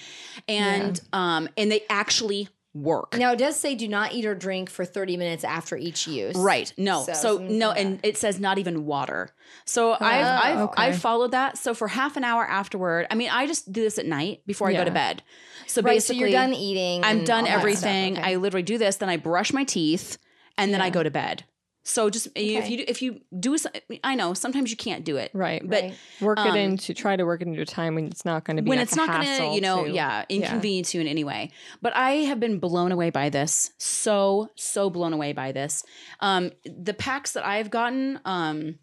And 0.48 1.00
um 1.12 1.48
and 1.56 1.70
they 1.70 1.82
actually 1.90 2.48
work. 2.74 3.16
Now 3.18 3.32
it 3.32 3.36
does 3.38 3.58
say 3.58 3.74
do 3.74 3.86
not 3.86 4.12
eat 4.12 4.24
or 4.24 4.34
drink 4.34 4.70
for 4.70 4.84
30 4.84 5.16
minutes 5.16 5.44
after 5.44 5.76
each 5.76 6.06
use. 6.06 6.34
Right. 6.36 6.72
No. 6.78 7.02
So, 7.04 7.12
So, 7.12 7.38
no, 7.38 7.70
and 7.72 8.00
it 8.02 8.16
says 8.16 8.40
not 8.40 8.58
even 8.58 8.86
water. 8.86 9.30
So 9.64 9.92
I've 9.92 10.00
I've 10.00 10.58
okay. 10.60 10.82
I've 10.82 10.98
followed 10.98 11.32
that. 11.32 11.58
So 11.58 11.74
for 11.74 11.88
half 11.88 12.16
an 12.16 12.24
hour 12.24 12.44
afterward, 12.46 13.06
I 13.10 13.14
mean, 13.14 13.30
I 13.30 13.46
just 13.46 13.70
do 13.72 13.82
this 13.82 13.98
at 13.98 14.06
night 14.06 14.40
before 14.46 14.68
I 14.68 14.72
go 14.72 14.84
to 14.84 14.90
bed. 14.90 15.22
So 15.66 15.80
Right, 15.82 16.02
so 16.02 16.12
basically, 16.12 16.18
you're 16.20 16.30
done 16.30 16.54
eating. 16.54 17.04
I'm 17.04 17.24
done 17.24 17.40
all 17.40 17.44
that 17.44 17.48
stuff. 17.50 17.58
everything. 17.60 18.18
Okay. 18.18 18.32
I 18.32 18.36
literally 18.36 18.62
do 18.62 18.78
this, 18.78 18.96
then 18.96 19.08
I 19.08 19.16
brush 19.16 19.52
my 19.52 19.64
teeth, 19.64 20.18
and 20.58 20.72
then 20.72 20.80
I 20.80 20.90
go 20.90 21.02
to 21.02 21.10
bed. 21.10 21.44
So 21.84 22.10
just 22.10 22.28
if 22.36 22.70
you 22.70 22.76
do- 22.78 22.84
if 22.86 23.02
you 23.02 23.20
do, 23.38 23.56
I 24.04 24.14
know 24.14 24.34
sometimes 24.34 24.70
you 24.70 24.76
can't 24.76 25.04
do 25.04 25.16
it, 25.16 25.30
Right. 25.34 25.60
But 25.68 25.82
Right. 25.82 25.94
Work 26.20 26.38
um, 26.38 26.54
it 26.54 26.60
into 26.60 26.94
try 26.94 27.16
to 27.16 27.24
work 27.24 27.42
it 27.42 27.48
into 27.48 27.60
a 27.60 27.66
time 27.66 27.96
when 27.96 28.06
it's 28.06 28.24
not 28.24 28.44
going 28.44 28.56
to 28.56 28.62
be 28.62 28.68
when 28.68 28.78
it's 28.78 28.94
not 28.94 29.08
going 29.08 29.24
to, 29.24 29.54
you 29.54 29.60
know, 29.60 29.84
to- 29.86 29.90
yeah, 29.90 30.24
inconvenience 30.28 30.94
you 30.94 31.00
in 31.00 31.08
any 31.08 31.24
way. 31.24 31.50
But 31.80 31.94
I 31.96 32.10
have 32.28 32.38
been 32.38 32.58
blown 32.60 32.92
away 32.92 33.10
by 33.10 33.30
this. 33.30 33.72
So, 33.78 34.50
so 34.54 34.90
blown 34.90 35.12
away 35.12 35.32
by 35.32 35.50
this. 35.50 35.82
Um, 36.20 36.52
the 36.64 36.94
packs 36.94 37.32
that 37.32 37.44
I've 37.44 37.70
gotten, 37.70 38.20
um, 38.24 38.78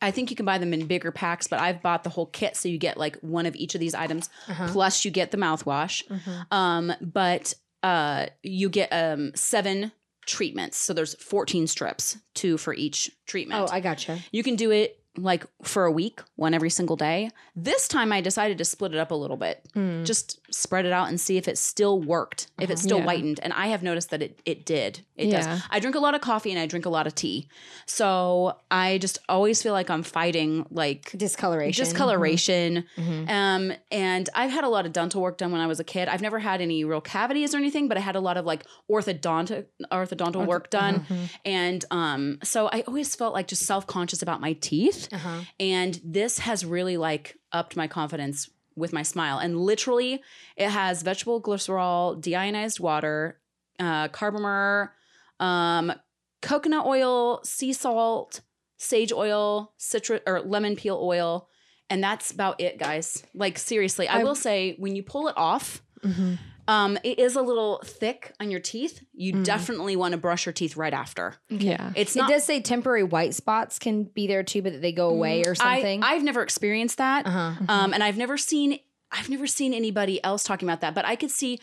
I 0.00 0.10
think 0.10 0.30
you 0.30 0.36
can 0.36 0.46
buy 0.46 0.58
them 0.58 0.72
in 0.72 0.86
bigger 0.86 1.10
packs, 1.12 1.46
but 1.48 1.58
I've 1.60 1.82
bought 1.82 2.04
the 2.04 2.10
whole 2.10 2.26
kit. 2.26 2.56
So 2.56 2.68
you 2.68 2.78
get 2.78 2.96
like 2.96 3.16
one 3.20 3.46
of 3.46 3.54
each 3.56 3.74
of 3.74 3.80
these 3.80 3.94
items, 3.94 4.30
Uh-huh. 4.48 4.68
plus 4.68 5.04
you 5.04 5.10
get 5.10 5.30
the 5.32 5.36
mouthwash. 5.36 6.06
Mhm. 6.06 6.52
Um, 6.52 6.92
but 7.02 7.52
uh, 7.82 8.26
you 8.42 8.68
get 8.70 8.88
um, 8.92 9.32
seven 9.34 9.92
treatments. 10.28 10.76
So 10.76 10.92
there's 10.92 11.14
14 11.14 11.66
strips, 11.66 12.18
two 12.34 12.58
for 12.58 12.74
each 12.74 13.10
treatment. 13.26 13.62
Oh, 13.62 13.72
I 13.72 13.80
gotcha. 13.80 14.18
You 14.30 14.42
can 14.44 14.54
do 14.54 14.70
it 14.70 15.02
like 15.18 15.44
for 15.62 15.84
a 15.84 15.90
week, 15.92 16.20
one 16.36 16.54
every 16.54 16.70
single 16.70 16.96
day. 16.96 17.30
This 17.56 17.88
time 17.88 18.12
I 18.12 18.20
decided 18.20 18.58
to 18.58 18.64
split 18.64 18.92
it 18.94 18.98
up 18.98 19.10
a 19.10 19.14
little 19.14 19.36
bit. 19.36 19.66
Mm. 19.74 20.04
Just 20.04 20.38
spread 20.54 20.86
it 20.86 20.92
out 20.92 21.08
and 21.08 21.20
see 21.20 21.36
if 21.36 21.48
it 21.48 21.58
still 21.58 22.00
worked, 22.00 22.48
if 22.60 22.70
it 22.70 22.78
still 22.78 22.98
Yeah. 22.98 23.04
whitened. 23.04 23.40
And 23.42 23.52
I 23.52 23.66
have 23.68 23.82
noticed 23.82 24.10
that 24.10 24.22
it 24.22 24.38
it 24.44 24.64
did. 24.64 25.00
It 25.16 25.26
Yeah. 25.28 25.42
does. 25.46 25.62
I 25.70 25.80
drink 25.80 25.96
a 25.96 25.98
lot 26.00 26.14
of 26.14 26.20
coffee 26.20 26.50
and 26.50 26.58
I 26.60 26.66
drink 26.66 26.86
a 26.86 26.90
lot 26.90 27.06
of 27.06 27.14
tea. 27.14 27.48
So 27.86 28.56
I 28.70 28.98
just 28.98 29.18
always 29.28 29.62
feel 29.62 29.72
like 29.72 29.90
I'm 29.90 30.02
fighting 30.02 30.66
like 30.70 31.12
Discoloration. 31.16 31.84
discoloration. 31.84 32.84
Mhm. 32.96 33.28
Um, 33.28 33.72
and 33.90 34.28
I've 34.34 34.50
had 34.50 34.64
a 34.64 34.68
lot 34.68 34.86
of 34.86 34.92
dental 34.92 35.20
work 35.22 35.38
done 35.38 35.52
when 35.52 35.60
I 35.60 35.66
was 35.66 35.80
a 35.80 35.84
kid. 35.84 36.08
I've 36.08 36.22
never 36.22 36.38
had 36.38 36.60
any 36.60 36.84
real 36.84 37.00
cavities 37.00 37.54
or 37.54 37.58
anything, 37.58 37.88
but 37.88 37.96
I 37.96 38.00
had 38.00 38.16
a 38.16 38.20
lot 38.20 38.36
of 38.36 38.44
like 38.44 38.64
orthodontic 38.90 39.66
orthodontal 39.92 40.46
work 40.46 40.70
done. 40.70 41.00
Mhm. 41.08 41.30
And 41.44 41.84
um, 41.90 42.38
so 42.42 42.68
I 42.72 42.82
always 42.86 43.14
felt 43.14 43.34
like 43.34 43.48
just 43.48 43.62
self 43.66 43.86
conscious 43.86 44.22
about 44.22 44.40
my 44.40 44.52
teeth. 44.54 45.07
Uh-huh. 45.12 45.40
And 45.58 46.00
this 46.04 46.38
has 46.40 46.64
really 46.64 46.96
like 46.96 47.36
upped 47.52 47.76
my 47.76 47.86
confidence 47.86 48.50
with 48.76 48.92
my 48.92 49.02
smile. 49.02 49.38
And 49.38 49.58
literally, 49.60 50.22
it 50.56 50.70
has 50.70 51.02
vegetable 51.02 51.42
glycerol, 51.42 52.20
deionized 52.22 52.78
water, 52.80 53.40
uh, 53.80 54.08
carbomer, 54.08 54.90
um, 55.40 55.92
coconut 56.42 56.86
oil, 56.86 57.40
sea 57.44 57.72
salt, 57.72 58.40
sage 58.76 59.12
oil, 59.12 59.72
citrus 59.76 60.20
or 60.26 60.40
lemon 60.40 60.76
peel 60.76 60.98
oil. 61.02 61.48
And 61.90 62.02
that's 62.04 62.30
about 62.30 62.60
it, 62.60 62.78
guys. 62.78 63.24
Like 63.34 63.58
seriously, 63.58 64.06
I 64.08 64.16
I've- 64.16 64.24
will 64.24 64.34
say 64.34 64.76
when 64.78 64.94
you 64.94 65.02
pull 65.02 65.28
it 65.28 65.34
off, 65.36 65.82
Mhm. 66.04 66.38
Um, 66.68 66.96
it 67.02 67.18
is 67.18 67.34
a 67.34 67.42
little 67.42 67.80
thick 67.84 68.32
on 68.38 68.50
your 68.50 68.60
teeth. 68.60 69.02
You 69.12 69.32
Mm. 69.32 69.44
definitely 69.44 69.96
want 69.96 70.12
to 70.12 70.18
brush 70.18 70.46
your 70.46 70.52
teeth 70.52 70.76
right 70.76 70.92
after. 70.92 71.34
Yeah. 71.48 71.90
It's 71.96 72.14
It 72.14 72.28
does 72.28 72.44
say 72.44 72.60
temporary 72.60 73.02
white 73.02 73.34
spots 73.34 73.78
can 73.80 74.04
be 74.04 74.26
there 74.28 74.42
too, 74.44 74.62
but 74.62 74.74
that 74.74 74.82
they 74.82 74.92
go 74.92 75.08
away 75.08 75.42
or 75.46 75.54
something. 75.56 76.04
I, 76.04 76.12
I've 76.12 76.22
never 76.22 76.42
experienced 76.42 76.98
that. 76.98 77.26
uh-huh. 77.26 77.64
Um, 77.68 77.92
and 77.94 78.04
I've 78.04 78.16
never 78.18 78.36
seen 78.36 78.78
I've 79.10 79.30
never 79.30 79.46
seen 79.46 79.72
anybody 79.72 80.22
else 80.22 80.44
talking 80.44 80.68
about 80.68 80.82
that, 80.82 80.94
but 80.94 81.06
I 81.06 81.16
could 81.16 81.30
see 81.30 81.58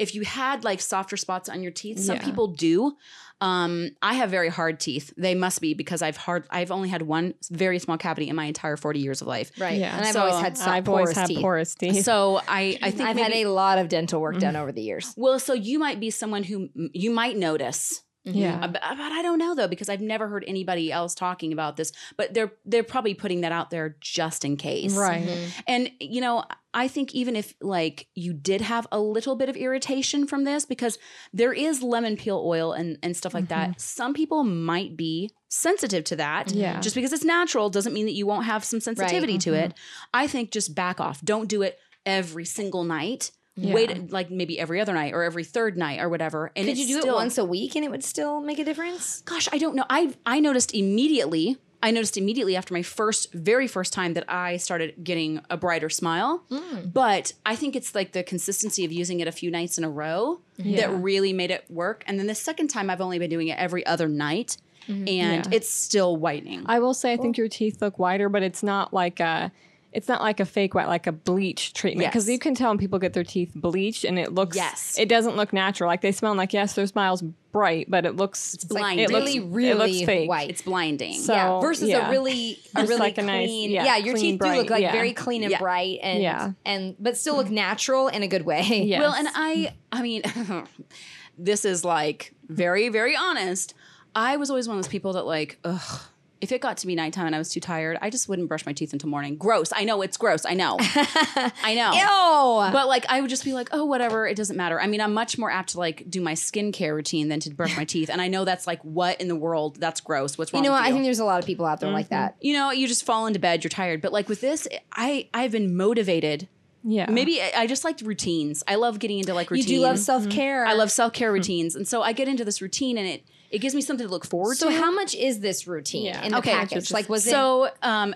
if 0.00 0.14
you 0.14 0.22
had 0.22 0.64
like 0.64 0.80
softer 0.80 1.16
spots 1.16 1.48
on 1.48 1.62
your 1.62 1.72
teeth. 1.72 1.98
Some 2.00 2.16
Yeah. 2.16 2.24
people 2.24 2.48
do. 2.48 2.96
Um, 3.42 3.90
I 4.02 4.14
have 4.14 4.28
very 4.30 4.48
hard 4.50 4.80
teeth. 4.80 5.12
They 5.16 5.34
must 5.34 5.60
be 5.62 5.72
because 5.72 6.02
I've 6.02 6.16
hard. 6.16 6.44
I've 6.50 6.70
only 6.70 6.88
had 6.90 7.02
one 7.02 7.32
very 7.50 7.78
small 7.78 7.96
cavity 7.96 8.28
in 8.28 8.36
my 8.36 8.44
entire 8.44 8.76
forty 8.76 9.00
years 9.00 9.22
of 9.22 9.28
life. 9.28 9.50
Right. 9.58 9.78
Yeah. 9.78 9.96
And 9.96 10.04
I've 10.06 10.12
So, 10.12 10.20
always 10.20 10.42
had 10.42 10.58
soft, 10.58 10.68
I've 10.70 10.88
always 10.88 11.16
had 11.16 11.26
teeth. 11.28 11.40
porous 11.40 11.74
teeth. 11.74 12.04
So 12.04 12.40
I, 12.46 12.78
I 12.82 12.90
think 12.90 13.08
I've 13.08 13.16
maybe, 13.16 13.38
had 13.38 13.46
a 13.46 13.50
lot 13.50 13.78
of 13.78 13.88
dental 13.88 14.20
work 14.20 14.38
done 14.38 14.56
over 14.56 14.72
the 14.72 14.82
years. 14.82 15.14
well, 15.16 15.38
so 15.38 15.54
you 15.54 15.78
might 15.78 16.00
be 16.00 16.10
someone 16.10 16.42
who 16.42 16.68
you 16.92 17.10
might 17.10 17.36
notice. 17.38 18.02
Yeah. 18.24 18.56
Uh, 18.62 18.68
But, 18.68 18.82
but 18.82 19.12
I 19.12 19.22
don't 19.22 19.38
know 19.38 19.54
though 19.54 19.68
because 19.68 19.88
I've 19.88 20.00
never 20.00 20.28
heard 20.28 20.44
anybody 20.46 20.92
else 20.92 21.14
talking 21.14 21.52
about 21.52 21.76
this. 21.76 21.92
But 22.16 22.34
they're 22.34 22.52
they're 22.64 22.82
probably 22.84 23.14
putting 23.14 23.40
that 23.42 23.52
out 23.52 23.70
there 23.70 23.96
just 24.00 24.44
in 24.44 24.56
case. 24.56 24.94
Right. 24.94 25.26
Mhm. 25.26 25.52
And 25.66 25.90
you 26.00 26.20
know, 26.20 26.44
I 26.74 26.86
think 26.86 27.14
even 27.14 27.34
if 27.34 27.54
like 27.60 28.06
you 28.14 28.32
did 28.32 28.60
have 28.60 28.86
a 28.92 29.00
little 29.00 29.36
bit 29.36 29.48
of 29.48 29.56
irritation 29.56 30.26
from 30.26 30.44
this 30.44 30.64
because 30.64 30.98
there 31.32 31.52
is 31.52 31.82
lemon 31.82 32.16
peel 32.16 32.42
oil 32.44 32.72
and 32.72 32.98
and 33.02 33.16
stuff 33.16 33.34
like 33.34 33.48
that, 33.48 33.80
some 33.80 34.12
people 34.14 34.44
might 34.44 34.96
be 34.96 35.30
sensitive 35.48 36.04
to 36.04 36.16
that. 36.16 36.52
Yeah. 36.52 36.78
Just 36.80 36.94
because 36.94 37.12
it's 37.12 37.24
natural 37.24 37.70
doesn't 37.70 37.92
mean 37.94 38.06
that 38.06 38.12
you 38.12 38.26
won't 38.26 38.44
have 38.44 38.64
some 38.64 38.80
sensitivity 38.80 39.38
to 39.38 39.54
it. 39.54 39.74
I 40.14 40.26
think 40.26 40.50
just 40.52 40.74
back 40.74 41.00
off. 41.00 41.20
Don't 41.24 41.48
do 41.48 41.62
it 41.62 41.78
every 42.06 42.44
single 42.44 42.84
night. 42.84 43.30
Yeah. 43.56 43.74
wait 43.74 44.10
like 44.12 44.30
maybe 44.30 44.58
every 44.58 44.80
other 44.80 44.94
night 44.94 45.12
or 45.12 45.22
every 45.22 45.44
third 45.44 45.76
night 45.76 46.00
or 46.00 46.08
whatever. 46.08 46.50
And 46.56 46.66
Could 46.66 46.78
you 46.78 46.86
do 46.86 47.00
still- 47.00 47.14
it 47.14 47.16
once 47.18 47.36
a 47.36 47.44
week 47.44 47.74
and 47.74 47.84
it 47.84 47.90
would 47.90 48.04
still 48.04 48.40
make 48.40 48.58
a 48.58 48.64
difference? 48.64 49.22
Gosh, 49.22 49.48
I 49.52 49.58
don't 49.58 49.74
know. 49.74 49.84
I 49.90 50.14
I 50.24 50.40
noticed 50.40 50.74
immediately. 50.74 51.56
I 51.82 51.90
noticed 51.90 52.18
immediately 52.18 52.56
after 52.56 52.74
my 52.74 52.82
first, 52.82 53.32
very 53.32 53.66
first 53.66 53.94
time 53.94 54.12
that 54.12 54.24
I 54.30 54.58
started 54.58 55.02
getting 55.02 55.40
a 55.48 55.56
brighter 55.56 55.88
smile. 55.88 56.44
Mm. 56.50 56.92
But 56.92 57.32
I 57.46 57.56
think 57.56 57.74
it's 57.74 57.94
like 57.94 58.12
the 58.12 58.22
consistency 58.22 58.84
of 58.84 58.92
using 58.92 59.20
it 59.20 59.26
a 59.28 59.32
few 59.32 59.50
nights 59.50 59.78
in 59.78 59.84
a 59.84 59.88
row 59.90 60.40
Yeah. 60.58 60.82
that 60.88 60.90
really 61.02 61.32
made 61.32 61.50
it 61.50 61.64
work. 61.70 62.04
And 62.06 62.18
then 62.18 62.26
the 62.26 62.34
second 62.34 62.68
time, 62.68 62.90
I've 62.90 63.00
only 63.00 63.18
been 63.18 63.30
doing 63.30 63.48
it 63.48 63.58
every 63.58 63.84
other 63.86 64.08
night, 64.08 64.58
and 64.88 65.06
Yeah. 65.06 65.42
it's 65.52 65.70
still 65.70 66.18
whitening. 66.18 66.64
I 66.66 66.80
will 66.80 66.92
say 66.94 67.14
I 67.14 67.16
think 67.16 67.38
your 67.38 67.48
teeth 67.48 67.80
look 67.80 67.98
whiter, 67.98 68.28
but 68.28 68.42
it's 68.42 68.62
not 68.62 68.92
like 68.92 69.18
a 69.18 69.50
it's 69.92 70.06
not 70.08 70.20
like 70.20 70.38
a 70.40 70.44
fake 70.44 70.74
white, 70.74 70.86
like 70.86 71.06
a 71.08 71.12
bleach 71.12 71.72
treatment. 71.72 72.08
Because 72.08 72.28
Yes. 72.28 72.32
you 72.34 72.38
can 72.38 72.54
tell 72.54 72.70
when 72.70 72.78
people 72.78 72.98
get 73.00 73.12
their 73.12 73.24
teeth 73.24 73.50
bleached 73.54 74.04
and 74.04 74.18
it 74.18 74.32
looks 74.32 74.56
Yes. 74.56 74.96
it 74.98 75.08
doesn't 75.08 75.36
look 75.36 75.52
natural. 75.52 75.88
Like 75.88 76.00
they 76.00 76.12
smell 76.12 76.34
like 76.34 76.52
yes, 76.52 76.74
their 76.74 76.86
smile's 76.86 77.22
bright, 77.52 77.90
but 77.90 78.06
it 78.06 78.14
looks 78.14 78.54
it's 78.54 78.64
blinding. 78.64 79.04
It 79.06 79.10
looks, 79.10 79.34
Really, 79.36 79.70
it 79.70 79.76
looks 79.76 79.90
really 79.92 80.04
fake. 80.06 80.28
white. 80.28 80.50
it's 80.50 80.62
blinding. 80.62 81.14
So- 81.14 81.32
yeah, 81.34 81.60
versus 81.60 81.88
yeah. 81.88 82.06
a 82.08 82.10
really 82.12 82.58
a 82.76 82.82
really 82.82 82.96
like 82.98 83.18
a 83.18 83.22
nice- 83.22 83.48
clean. 83.48 83.70
yeah, 83.72 83.84
yeah, 83.84 83.96
your 83.96 84.14
clean, 84.14 84.38
teeth 84.38 84.40
do 84.40 84.56
look 84.56 84.70
like 84.70 84.82
yeah. 84.82 84.92
very 84.92 85.12
clean 85.12 85.42
and 85.42 85.50
Yeah. 85.50 85.58
bright, 85.58 85.98
and 86.02 86.22
Yeah. 86.22 86.52
and 86.64 86.94
but 87.00 87.16
still 87.16 87.34
look 87.36 87.50
natural 87.50 88.06
in 88.08 88.22
a 88.22 88.28
good 88.28 88.44
way. 88.46 88.62
Yeah. 88.84 89.00
Well, 89.00 89.12
and 89.14 89.28
I, 89.34 89.74
I 89.90 90.02
mean, 90.02 90.22
this 91.38 91.64
is 91.64 91.84
like 91.84 92.32
very, 92.48 92.88
very 92.88 93.16
honest. 93.16 93.74
I 94.14 94.36
was 94.36 94.50
always 94.50 94.68
one 94.68 94.76
of 94.78 94.84
those 94.84 94.90
people 94.90 95.12
that 95.14 95.24
like, 95.26 95.58
ugh, 95.64 96.00
if 96.40 96.52
it 96.52 96.60
got 96.60 96.78
to 96.78 96.86
be 96.86 96.94
nighttime 96.94 97.26
and 97.26 97.34
I 97.34 97.38
was 97.38 97.50
too 97.50 97.60
tired, 97.60 97.98
I 98.00 98.08
just 98.08 98.28
wouldn't 98.28 98.48
brush 98.48 98.64
my 98.64 98.72
teeth 98.72 98.92
until 98.92 99.10
morning. 99.10 99.36
Gross. 99.36 99.72
I 99.74 99.84
know 99.84 100.00
it's 100.00 100.16
gross. 100.16 100.46
I 100.46 100.54
know. 100.54 100.76
I 100.80 101.74
know. 101.74 101.92
Ew. 101.92 102.72
But 102.72 102.88
like, 102.88 103.04
I 103.08 103.20
would 103.20 103.28
just 103.28 103.44
be 103.44 103.52
like, 103.52 103.68
oh, 103.72 103.84
whatever. 103.84 104.26
It 104.26 104.36
doesn't 104.36 104.56
matter. 104.56 104.80
I 104.80 104.86
mean, 104.86 105.02
I'm 105.02 105.12
much 105.12 105.36
more 105.36 105.50
apt 105.50 105.70
to 105.70 105.78
like 105.78 106.08
do 106.08 106.20
my 106.20 106.32
skincare 106.32 106.94
routine 106.94 107.28
than 107.28 107.40
to 107.40 107.50
brush 107.50 107.76
my 107.76 107.84
teeth. 107.84 108.08
And 108.08 108.22
I 108.22 108.28
know 108.28 108.44
that's 108.44 108.66
like, 108.66 108.80
what 108.82 109.20
in 109.20 109.28
the 109.28 109.36
world? 109.36 109.76
That's 109.76 110.00
gross. 110.00 110.38
What's 110.38 110.52
wrong? 110.52 110.64
you 110.64 110.68
know 110.70 110.74
with 110.74 110.80
what? 110.80 110.88
you? 110.88 110.90
I 110.90 110.92
think 110.92 111.04
there's 111.04 111.18
a 111.18 111.24
lot 111.24 111.40
of 111.40 111.46
people 111.46 111.66
out 111.66 111.80
there 111.80 111.90
like 111.90 112.06
mm-hmm. 112.06 112.14
that. 112.14 112.36
you 112.40 112.54
know, 112.54 112.70
you 112.70 112.88
just 112.88 113.04
fall 113.04 113.26
into 113.26 113.38
bed, 113.38 113.62
you're 113.62 113.68
tired. 113.68 114.00
But 114.00 114.12
like 114.12 114.28
with 114.28 114.40
this, 114.40 114.66
I 114.94 115.28
I've 115.34 115.52
been 115.52 115.76
motivated. 115.76 116.48
Yeah. 116.82 117.10
Maybe 117.10 117.42
I, 117.42 117.52
I 117.54 117.66
just 117.66 117.84
liked 117.84 118.00
routines. 118.00 118.62
I 118.66 118.76
love 118.76 118.98
getting 118.98 119.18
into 119.18 119.34
like 119.34 119.50
routines. 119.50 119.70
You 119.70 119.78
do 119.78 119.82
love 119.82 119.98
self 119.98 120.30
care. 120.30 120.62
Mm-hmm. 120.62 120.70
I 120.70 120.74
love 120.74 120.90
self 120.90 121.12
care 121.12 121.30
routines, 121.30 121.76
and 121.76 121.86
so 121.86 122.02
I 122.02 122.12
get 122.12 122.28
into 122.28 122.44
this 122.44 122.62
routine, 122.62 122.96
and 122.96 123.06
it 123.06 123.24
it 123.50 123.58
gives 123.58 123.74
me 123.74 123.80
something 123.80 124.06
to 124.06 124.10
look 124.10 124.24
forward 124.26 124.56
So 124.56 124.68
to. 124.68 124.74
So 124.74 124.80
how 124.80 124.90
much 124.92 125.14
is 125.14 125.40
this 125.40 125.66
routine 125.66 126.04
Yeah. 126.06 126.24
in 126.24 126.32
the 126.32 126.38
Okay. 126.38 126.52
package? 126.52 126.90
Like 126.92 127.08
was 127.08 127.26
it 127.26 127.30
so 127.30 127.68
um, 127.82 128.14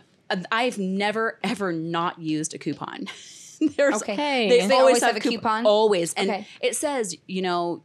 I've 0.50 0.78
never 0.78 1.38
ever 1.42 1.72
not 1.72 2.18
used 2.20 2.54
a 2.54 2.58
coupon. 2.58 3.06
There's 3.76 3.96
Okay. 4.02 4.14
Hey. 4.14 4.48
They, 4.48 4.66
They 4.66 4.74
always 4.74 5.00
have 5.02 5.16
a 5.16 5.20
coup- 5.20 5.30
coupon? 5.30 5.64
Always, 5.64 6.12
and 6.14 6.28
Okay. 6.28 6.46
it 6.60 6.76
says 6.76 7.16
you 7.26 7.40
know 7.40 7.82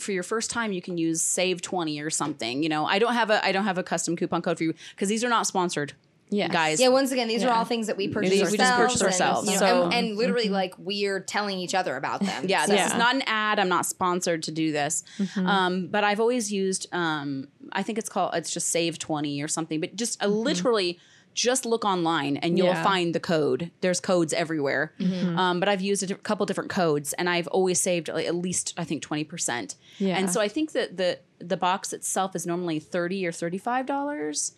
for 0.00 0.12
your 0.12 0.22
first 0.22 0.50
time 0.50 0.72
you 0.72 0.82
can 0.82 0.98
use 0.98 1.20
save 1.22 1.62
twenty 1.62 2.00
or 2.00 2.10
something. 2.10 2.62
You 2.62 2.68
know, 2.68 2.84
I 2.86 2.98
don't 2.98 3.14
have 3.14 3.30
a 3.30 3.44
I 3.44 3.52
don't 3.52 3.64
have 3.64 3.78
a 3.78 3.82
custom 3.82 4.16
coupon 4.16 4.42
code 4.42 4.56
for 4.58 4.64
you 4.64 4.74
because 4.90 5.08
these 5.08 5.22
are 5.22 5.28
not 5.28 5.46
sponsored. 5.46 5.92
Yes. 6.30 6.50
guys. 6.52 6.80
Yeah, 6.80 6.88
once 6.88 7.10
again, 7.12 7.28
these 7.28 7.42
are 7.44 7.50
all 7.50 7.64
things 7.64 7.88
that 7.88 7.96
we 7.96 8.08
purchase 8.08 8.30
we 8.32 8.40
ourselves. 8.42 8.56
just 8.58 8.76
purchase 8.76 9.00
and, 9.00 9.06
ourselves. 9.08 9.48
you 9.48 9.54
know, 9.54 9.58
So- 9.60 9.84
and, 9.86 9.94
and 9.94 10.16
literally, 10.16 10.48
like 10.48 10.74
we're 10.78 11.20
telling 11.20 11.58
each 11.58 11.74
other 11.74 11.96
about 11.96 12.20
them. 12.20 12.44
Yeah, 12.48 12.64
So- 12.66 12.72
this 12.72 12.78
Yeah. 12.78 12.86
is 12.86 12.94
not 12.94 13.14
an 13.16 13.22
ad. 13.26 13.58
I'm 13.58 13.68
not 13.68 13.84
sponsored 13.86 14.42
to 14.44 14.52
do 14.52 14.70
this. 14.72 15.02
Mm-hmm. 15.18 15.46
Um, 15.46 15.86
but 15.88 16.04
I've 16.04 16.20
always 16.20 16.52
used, 16.52 16.86
um, 16.92 17.48
I 17.72 17.82
think 17.82 17.98
it's 17.98 18.08
called, 18.08 18.34
it's 18.34 18.52
just 18.52 18.68
Save 18.68 18.98
20 18.98 19.42
or 19.42 19.48
something, 19.48 19.80
but 19.80 19.96
just 19.96 20.22
uh, 20.22 20.26
Mm-hmm. 20.26 20.34
literally 20.38 20.98
just 21.32 21.64
look 21.64 21.84
online 21.84 22.36
and 22.38 22.58
you'll 22.58 22.66
Yeah. 22.66 22.82
find 22.82 23.14
the 23.14 23.20
code. 23.20 23.70
There's 23.82 24.00
codes 24.00 24.32
everywhere. 24.32 24.92
Mm-hmm. 24.98 25.38
Um, 25.38 25.60
but 25.60 25.68
I've 25.68 25.80
used 25.80 26.02
a 26.02 26.06
di- 26.08 26.14
couple 26.14 26.44
different 26.44 26.70
codes 26.70 27.12
and 27.12 27.28
I've 27.30 27.46
always 27.48 27.80
saved 27.80 28.08
like, 28.08 28.26
at 28.26 28.34
least, 28.34 28.74
I 28.76 28.82
think, 28.84 29.00
20%. 29.04 29.76
Yeah. 29.98 30.16
And 30.18 30.28
so 30.28 30.40
I 30.40 30.48
think 30.48 30.72
that 30.72 30.96
the, 30.96 31.20
the 31.38 31.56
box 31.56 31.92
itself 31.92 32.34
is 32.34 32.46
normally 32.48 32.80
30 32.80 33.24
or 33.26 33.30
$35, 33.32 34.52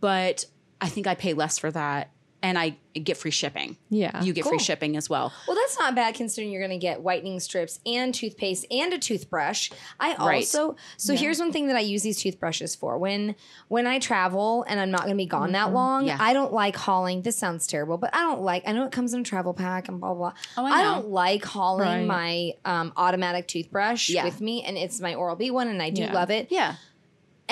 but 0.00 0.46
I 0.82 0.88
think 0.88 1.06
I 1.06 1.14
pay 1.14 1.32
less 1.34 1.58
for 1.58 1.70
that 1.70 2.10
and 2.44 2.58
I 2.58 2.76
get 2.92 3.16
free 3.16 3.30
shipping. 3.30 3.76
Yeah. 3.88 4.20
You 4.20 4.32
get 4.32 4.44
free 4.44 4.58
shipping 4.58 4.96
as 4.96 5.08
well. 5.08 5.32
Well, 5.46 5.56
that's 5.56 5.78
not 5.78 5.94
bad 5.94 6.16
considering 6.16 6.50
you're 6.52 6.60
going 6.60 6.76
to 6.78 6.84
get 6.84 7.00
whitening 7.00 7.38
strips 7.38 7.78
and 7.86 8.12
toothpaste 8.12 8.66
and 8.68 8.92
a 8.92 8.98
toothbrush. 8.98 9.70
I 10.00 10.16
Right. 10.16 10.38
also 10.38 10.74
so 10.96 11.14
here's 11.14 11.38
one 11.38 11.52
thing 11.52 11.68
that 11.68 11.76
I 11.76 11.80
use 11.80 12.02
these 12.02 12.20
toothbrushes 12.20 12.74
for. 12.74 12.98
When 12.98 13.36
when 13.68 13.86
I 13.86 14.00
travel 14.00 14.64
and 14.68 14.80
I'm 14.80 14.90
not 14.90 15.02
going 15.02 15.12
to 15.12 15.16
be 15.16 15.24
gone 15.26 15.52
that 15.52 15.72
long, 15.72 16.06
Yeah. 16.08 16.16
I 16.18 16.32
don't 16.32 16.52
like 16.52 16.74
hauling. 16.74 17.22
This 17.22 17.36
sounds 17.38 17.64
terrible, 17.68 17.96
but 17.96 18.10
I 18.12 18.22
don't 18.22 18.42
like. 18.42 18.64
I 18.66 18.72
know 18.72 18.86
it 18.86 18.90
comes 18.92 19.14
in 19.14 19.20
a 19.20 19.24
travel 19.24 19.54
pack 19.54 19.86
and 19.86 20.00
blah 20.00 20.12
blah. 20.12 20.30
blah. 20.30 20.64
Oh, 20.64 20.66
I 20.66 20.82
know. 20.82 20.94
don't 20.96 21.10
like 21.10 21.44
hauling 21.44 22.08
Right. 22.08 22.54
my 22.64 22.70
um, 22.70 22.92
automatic 22.96 23.46
toothbrush 23.46 24.08
Yeah. 24.10 24.24
with 24.24 24.40
me, 24.40 24.64
and 24.64 24.76
it's 24.76 25.00
my 25.00 25.14
Oral 25.14 25.36
B 25.36 25.52
one, 25.52 25.68
and 25.68 25.80
I 25.80 25.90
do 25.90 26.02
Yeah. 26.02 26.12
love 26.12 26.30
it. 26.30 26.48
Yeah. 26.50 26.74